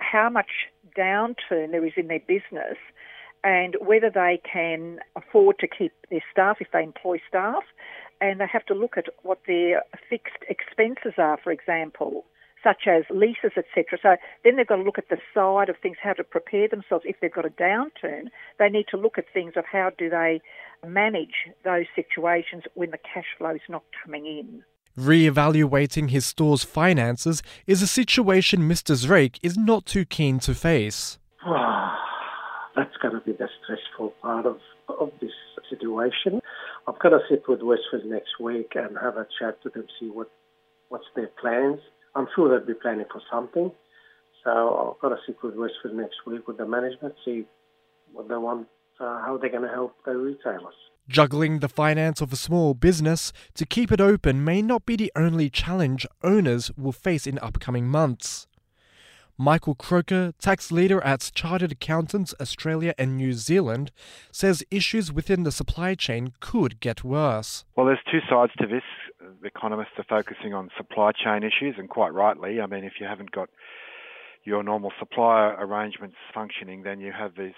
how 0.00 0.28
much 0.28 0.50
downturn 0.98 1.70
there 1.70 1.86
is 1.86 1.94
in 1.96 2.08
their 2.08 2.20
business 2.20 2.76
and 3.44 3.76
whether 3.78 4.10
they 4.10 4.40
can 4.50 4.98
afford 5.16 5.58
to 5.58 5.68
keep 5.68 5.92
their 6.10 6.24
staff 6.32 6.56
if 6.60 6.68
they 6.72 6.82
employ 6.82 7.18
staff, 7.28 7.62
and 8.20 8.40
they 8.40 8.46
have 8.50 8.64
to 8.66 8.74
look 8.74 8.96
at 8.96 9.04
what 9.22 9.40
their 9.46 9.82
fixed 10.08 10.42
expenses 10.48 11.12
are, 11.18 11.38
for 11.42 11.52
example, 11.52 12.24
such 12.62 12.86
as 12.86 13.04
leases, 13.10 13.52
etc. 13.56 13.98
So 14.02 14.16
then 14.42 14.56
they've 14.56 14.66
got 14.66 14.76
to 14.76 14.82
look 14.82 14.96
at 14.96 15.10
the 15.10 15.18
side 15.34 15.68
of 15.68 15.76
things, 15.82 15.98
how 16.02 16.14
to 16.14 16.24
prepare 16.24 16.66
themselves 16.66 17.04
if 17.06 17.16
they've 17.20 17.32
got 17.32 17.44
a 17.44 17.50
downturn. 17.50 18.28
They 18.58 18.70
need 18.70 18.86
to 18.90 18.96
look 18.96 19.18
at 19.18 19.26
things 19.34 19.52
of 19.56 19.64
how 19.70 19.90
do 19.98 20.08
they 20.08 20.40
manage 20.86 21.50
those 21.64 21.84
situations 21.94 22.62
when 22.72 22.90
the 22.92 22.98
cash 22.98 23.26
flow 23.36 23.50
is 23.50 23.60
not 23.68 23.82
coming 24.02 24.24
in. 24.24 24.64
Re-evaluating 24.96 26.08
his 26.08 26.24
store's 26.24 26.64
finances 26.64 27.42
is 27.66 27.82
a 27.82 27.86
situation 27.86 28.60
Mr. 28.60 28.94
Zreik 28.94 29.38
is 29.42 29.58
not 29.58 29.84
too 29.84 30.06
keen 30.06 30.38
to 30.40 30.54
face. 30.54 31.18
Ah. 31.46 32.13
That's 32.76 32.96
going 33.00 33.14
to 33.14 33.20
be 33.20 33.32
the 33.32 33.48
stressful 33.62 34.14
part 34.22 34.46
of, 34.46 34.58
of 34.88 35.10
this 35.20 35.30
situation. 35.70 36.40
I've 36.86 36.98
got 36.98 37.10
to 37.10 37.20
sit 37.28 37.44
with 37.48 37.62
Westfield 37.62 38.04
next 38.06 38.40
week 38.40 38.72
and 38.74 38.96
have 39.00 39.16
a 39.16 39.26
chat 39.38 39.62
to 39.62 39.70
them, 39.70 39.86
see 40.00 40.10
what 40.10 40.30
what's 40.88 41.04
their 41.16 41.30
plans. 41.40 41.80
I'm 42.14 42.28
sure 42.34 42.48
they'll 42.48 42.66
be 42.66 42.74
planning 42.74 43.06
for 43.10 43.20
something. 43.32 43.72
So 44.44 44.94
I've 44.94 45.00
got 45.00 45.08
to 45.16 45.16
sit 45.26 45.36
with 45.42 45.54
Westfield 45.56 45.96
next 45.96 46.16
week 46.26 46.46
with 46.46 46.58
the 46.58 46.66
management, 46.66 47.14
see 47.24 47.46
what 48.12 48.28
they 48.28 48.36
want, 48.36 48.68
uh, 49.00 49.20
how 49.24 49.38
they're 49.40 49.50
going 49.50 49.62
to 49.62 49.68
help 49.68 49.94
the 50.04 50.12
retailers. 50.12 50.74
Juggling 51.08 51.58
the 51.58 51.68
finance 51.68 52.20
of 52.20 52.32
a 52.32 52.36
small 52.36 52.74
business 52.74 53.32
to 53.54 53.66
keep 53.66 53.90
it 53.92 54.00
open 54.00 54.44
may 54.44 54.62
not 54.62 54.86
be 54.86 54.96
the 54.96 55.12
only 55.16 55.50
challenge 55.50 56.06
owners 56.22 56.70
will 56.76 56.92
face 56.92 57.26
in 57.26 57.38
upcoming 57.40 57.86
months. 57.86 58.46
Michael 59.36 59.74
Croker, 59.74 60.32
tax 60.38 60.70
leader 60.70 61.02
at 61.02 61.32
Chartered 61.34 61.72
Accountants 61.72 62.34
Australia 62.40 62.94
and 62.96 63.16
New 63.16 63.32
Zealand, 63.32 63.90
says 64.30 64.62
issues 64.70 65.12
within 65.12 65.42
the 65.42 65.50
supply 65.50 65.96
chain 65.96 66.32
could 66.38 66.78
get 66.78 67.02
worse. 67.02 67.64
Well, 67.76 67.86
there's 67.86 67.98
two 68.10 68.20
sides 68.30 68.52
to 68.58 68.66
this. 68.68 68.84
The 69.18 69.48
economists 69.48 69.98
are 69.98 70.04
focusing 70.08 70.54
on 70.54 70.70
supply 70.76 71.10
chain 71.12 71.42
issues, 71.42 71.74
and 71.78 71.88
quite 71.88 72.14
rightly. 72.14 72.60
I 72.60 72.66
mean, 72.66 72.84
if 72.84 72.94
you 73.00 73.06
haven't 73.06 73.32
got 73.32 73.48
your 74.44 74.62
normal 74.62 74.92
supplier 75.00 75.56
arrangements 75.58 76.16
functioning, 76.32 76.84
then 76.84 77.00
you 77.00 77.10
have 77.10 77.32
these 77.36 77.54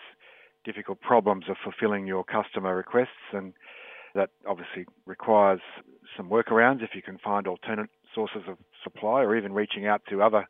difficult 0.65 1.01
problems 1.03 1.45
of 1.51 1.57
fulfilling 1.63 2.07
your 2.07 2.25
customer 2.25 2.75
requests, 2.75 3.35
and 3.35 3.53
that 4.15 4.31
obviously 4.49 4.87
requires 5.05 5.61
some 6.17 6.31
workarounds 6.31 6.83
if 6.83 6.95
you 6.95 7.03
can 7.03 7.19
find 7.19 7.47
alternate 7.47 7.91
sources 8.15 8.43
of 8.49 8.57
supply 8.83 9.21
or 9.21 9.37
even 9.37 9.53
reaching 9.53 9.87
out 9.87 10.01
to 10.09 10.23
other 10.23 10.49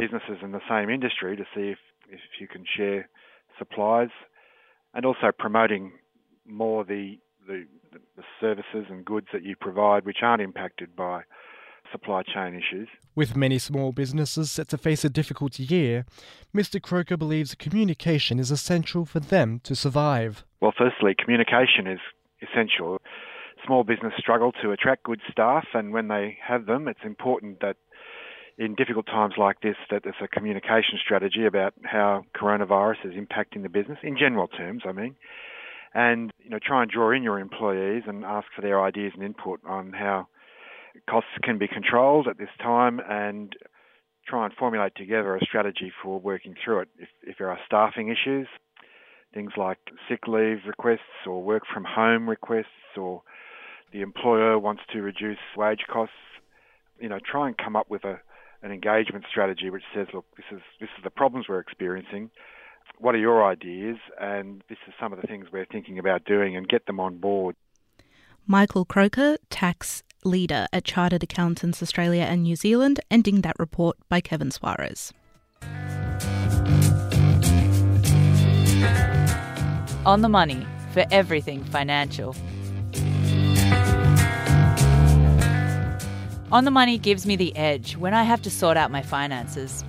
businesses 0.00 0.38
in 0.42 0.52
the 0.52 0.60
same 0.68 0.90
industry 0.90 1.36
to 1.36 1.44
see 1.54 1.70
if, 1.70 1.78
if 2.08 2.20
you 2.40 2.48
can 2.48 2.64
share 2.76 3.08
supplies 3.58 4.08
and 4.94 5.04
also 5.04 5.30
promoting 5.36 5.92
more 6.46 6.84
the, 6.84 7.18
the, 7.46 7.64
the 8.16 8.22
services 8.40 8.86
and 8.88 9.04
goods 9.04 9.28
that 9.32 9.44
you 9.44 9.54
provide 9.56 10.04
which 10.04 10.18
aren't 10.22 10.42
impacted 10.42 10.96
by 10.96 11.22
supply 11.92 12.22
chain 12.22 12.54
issues. 12.54 12.88
With 13.14 13.36
many 13.36 13.58
small 13.58 13.92
businesses 13.92 14.50
set 14.50 14.68
to 14.68 14.78
face 14.78 15.04
a 15.04 15.10
difficult 15.10 15.58
year, 15.58 16.04
Mr. 16.54 16.80
Croker 16.80 17.16
believes 17.16 17.54
communication 17.54 18.38
is 18.38 18.50
essential 18.50 19.04
for 19.04 19.20
them 19.20 19.60
to 19.64 19.74
survive. 19.74 20.44
Well, 20.60 20.72
firstly, 20.76 21.14
communication 21.18 21.86
is 21.86 21.98
essential. 22.42 22.98
Small 23.66 23.84
business 23.84 24.12
struggle 24.18 24.52
to 24.62 24.70
attract 24.70 25.02
good 25.02 25.20
staff, 25.30 25.66
and 25.74 25.92
when 25.92 26.08
they 26.08 26.38
have 26.46 26.66
them, 26.66 26.88
it's 26.88 27.00
important 27.04 27.60
that 27.60 27.76
in 28.60 28.74
difficult 28.74 29.06
times 29.06 29.34
like 29.38 29.62
this 29.62 29.76
that 29.90 30.02
there's 30.04 30.14
a 30.22 30.28
communication 30.28 30.98
strategy 31.02 31.46
about 31.46 31.72
how 31.82 32.26
coronavirus 32.36 33.06
is 33.06 33.14
impacting 33.14 33.62
the 33.62 33.70
business 33.70 33.96
in 34.02 34.18
general 34.18 34.48
terms, 34.48 34.82
I 34.86 34.92
mean. 34.92 35.16
And, 35.94 36.30
you 36.44 36.50
know, 36.50 36.58
try 36.62 36.82
and 36.82 36.90
draw 36.90 37.10
in 37.10 37.22
your 37.22 37.38
employees 37.38 38.02
and 38.06 38.22
ask 38.22 38.46
for 38.54 38.60
their 38.60 38.84
ideas 38.84 39.12
and 39.14 39.24
input 39.24 39.60
on 39.66 39.94
how 39.94 40.28
costs 41.08 41.30
can 41.42 41.56
be 41.56 41.68
controlled 41.68 42.28
at 42.28 42.36
this 42.36 42.50
time 42.62 43.00
and 43.08 43.56
try 44.28 44.44
and 44.44 44.52
formulate 44.54 44.94
together 44.94 45.34
a 45.34 45.40
strategy 45.40 45.90
for 46.02 46.20
working 46.20 46.54
through 46.62 46.80
it. 46.80 46.88
If, 46.98 47.08
if 47.22 47.38
there 47.38 47.48
are 47.48 47.58
staffing 47.64 48.08
issues, 48.08 48.46
things 49.32 49.52
like 49.56 49.78
sick 50.06 50.28
leave 50.28 50.58
requests 50.66 51.26
or 51.26 51.42
work 51.42 51.62
from 51.72 51.84
home 51.84 52.28
requests 52.28 52.94
or 52.94 53.22
the 53.90 54.02
employer 54.02 54.58
wants 54.58 54.82
to 54.92 55.00
reduce 55.00 55.38
wage 55.56 55.86
costs, 55.90 56.14
you 57.00 57.08
know, 57.08 57.18
try 57.24 57.46
and 57.46 57.56
come 57.56 57.74
up 57.74 57.88
with 57.88 58.04
a, 58.04 58.20
an 58.62 58.72
engagement 58.72 59.24
strategy 59.30 59.70
which 59.70 59.84
says, 59.94 60.06
look, 60.12 60.24
this 60.36 60.46
is 60.52 60.60
this 60.80 60.90
is 60.96 61.04
the 61.04 61.10
problems 61.10 61.46
we're 61.48 61.60
experiencing. 61.60 62.30
What 62.98 63.14
are 63.14 63.18
your 63.18 63.44
ideas? 63.44 63.96
And 64.20 64.62
this 64.68 64.78
is 64.86 64.94
some 65.00 65.12
of 65.12 65.20
the 65.20 65.26
things 65.26 65.46
we're 65.52 65.64
thinking 65.66 65.98
about 65.98 66.24
doing, 66.24 66.56
and 66.56 66.68
get 66.68 66.86
them 66.86 67.00
on 67.00 67.18
board. 67.18 67.56
Michael 68.46 68.84
Croker, 68.84 69.38
tax 69.48 70.02
leader 70.24 70.66
at 70.72 70.84
Chartered 70.84 71.22
Accountants 71.22 71.82
Australia 71.82 72.22
and 72.22 72.42
New 72.42 72.56
Zealand, 72.56 73.00
ending 73.10 73.40
that 73.42 73.56
report 73.58 73.96
by 74.08 74.20
Kevin 74.20 74.50
Suarez. 74.50 75.12
On 80.04 80.20
the 80.22 80.28
money 80.28 80.66
for 80.92 81.04
everything 81.10 81.62
financial. 81.64 82.34
On 86.52 86.64
the 86.64 86.70
money 86.72 86.98
gives 86.98 87.26
me 87.26 87.36
the 87.36 87.54
edge 87.54 87.96
when 87.96 88.12
I 88.12 88.24
have 88.24 88.42
to 88.42 88.50
sort 88.50 88.76
out 88.76 88.90
my 88.90 89.02
finances. 89.02 89.84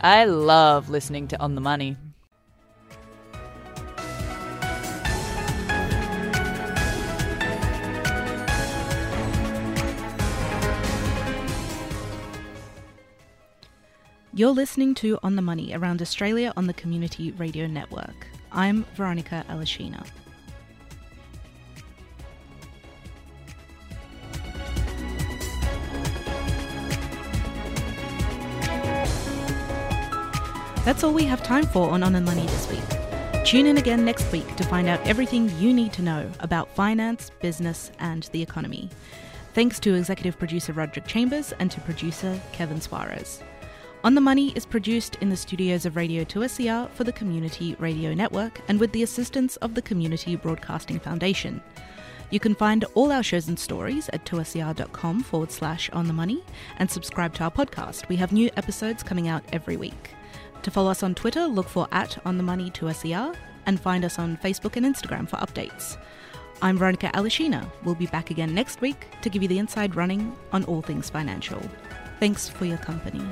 I 0.00 0.24
love 0.24 0.90
listening 0.90 1.28
to 1.28 1.40
On 1.40 1.54
the 1.54 1.60
Money. 1.60 1.96
You're 14.36 14.50
listening 14.50 14.96
to 14.96 15.16
On 15.22 15.36
the 15.36 15.42
Money 15.42 15.74
around 15.74 16.02
Australia 16.02 16.52
on 16.56 16.66
the 16.66 16.72
Community 16.72 17.30
Radio 17.38 17.68
Network. 17.68 18.26
I'm 18.50 18.84
Veronika 18.96 19.44
Aleshina. 19.48 20.04
That's 30.84 31.04
all 31.04 31.12
we 31.12 31.22
have 31.26 31.44
time 31.44 31.66
for 31.66 31.90
on 31.90 32.02
On 32.02 32.12
the 32.12 32.20
Money 32.20 32.44
this 32.44 32.68
week. 32.68 33.44
Tune 33.44 33.66
in 33.66 33.78
again 33.78 34.04
next 34.04 34.32
week 34.32 34.56
to 34.56 34.64
find 34.64 34.88
out 34.88 34.98
everything 35.06 35.48
you 35.60 35.72
need 35.72 35.92
to 35.92 36.02
know 36.02 36.28
about 36.40 36.68
finance, 36.74 37.30
business, 37.40 37.92
and 38.00 38.24
the 38.32 38.42
economy. 38.42 38.90
Thanks 39.52 39.78
to 39.78 39.94
executive 39.94 40.36
producer 40.40 40.72
Roderick 40.72 41.06
Chambers 41.06 41.52
and 41.60 41.70
to 41.70 41.80
producer 41.82 42.40
Kevin 42.50 42.80
Suarez. 42.80 43.40
On 44.04 44.14
the 44.14 44.20
Money 44.20 44.50
is 44.50 44.66
produced 44.66 45.16
in 45.22 45.30
the 45.30 45.36
studios 45.36 45.86
of 45.86 45.96
Radio 45.96 46.24
2SER 46.24 46.90
for 46.90 47.04
the 47.04 47.12
Community 47.12 47.74
Radio 47.78 48.12
Network 48.12 48.60
and 48.68 48.78
with 48.78 48.92
the 48.92 49.02
assistance 49.02 49.56
of 49.56 49.74
the 49.74 49.80
Community 49.80 50.36
Broadcasting 50.36 51.00
Foundation. 51.00 51.62
You 52.28 52.38
can 52.38 52.54
find 52.54 52.84
all 52.92 53.10
our 53.10 53.22
shows 53.22 53.48
and 53.48 53.58
stories 53.58 54.10
at 54.10 54.26
2ser.com 54.26 55.22
forward 55.22 55.50
slash 55.50 55.88
on 55.88 56.06
the 56.06 56.12
money 56.12 56.44
and 56.76 56.90
subscribe 56.90 57.32
to 57.36 57.44
our 57.44 57.50
podcast. 57.50 58.06
We 58.10 58.16
have 58.16 58.30
new 58.30 58.50
episodes 58.58 59.02
coming 59.02 59.28
out 59.28 59.42
every 59.54 59.78
week. 59.78 60.10
To 60.64 60.70
follow 60.70 60.90
us 60.90 61.02
on 61.02 61.14
Twitter, 61.14 61.46
look 61.46 61.70
for 61.70 61.88
at 61.90 62.18
on 62.26 62.36
the 62.36 62.42
money 62.42 62.70
2SER 62.72 63.34
and 63.64 63.80
find 63.80 64.04
us 64.04 64.18
on 64.18 64.36
Facebook 64.36 64.76
and 64.76 64.84
Instagram 64.84 65.26
for 65.26 65.36
updates. 65.36 65.96
I'm 66.60 66.76
Veronika 66.76 67.10
Aleshina. 67.14 67.66
We'll 67.84 67.94
be 67.94 68.06
back 68.08 68.30
again 68.30 68.54
next 68.54 68.82
week 68.82 69.06
to 69.22 69.30
give 69.30 69.40
you 69.40 69.48
the 69.48 69.58
inside 69.58 69.96
running 69.96 70.36
on 70.52 70.64
all 70.64 70.82
things 70.82 71.08
financial. 71.08 71.62
Thanks 72.20 72.50
for 72.50 72.66
your 72.66 72.78
company. 72.78 73.26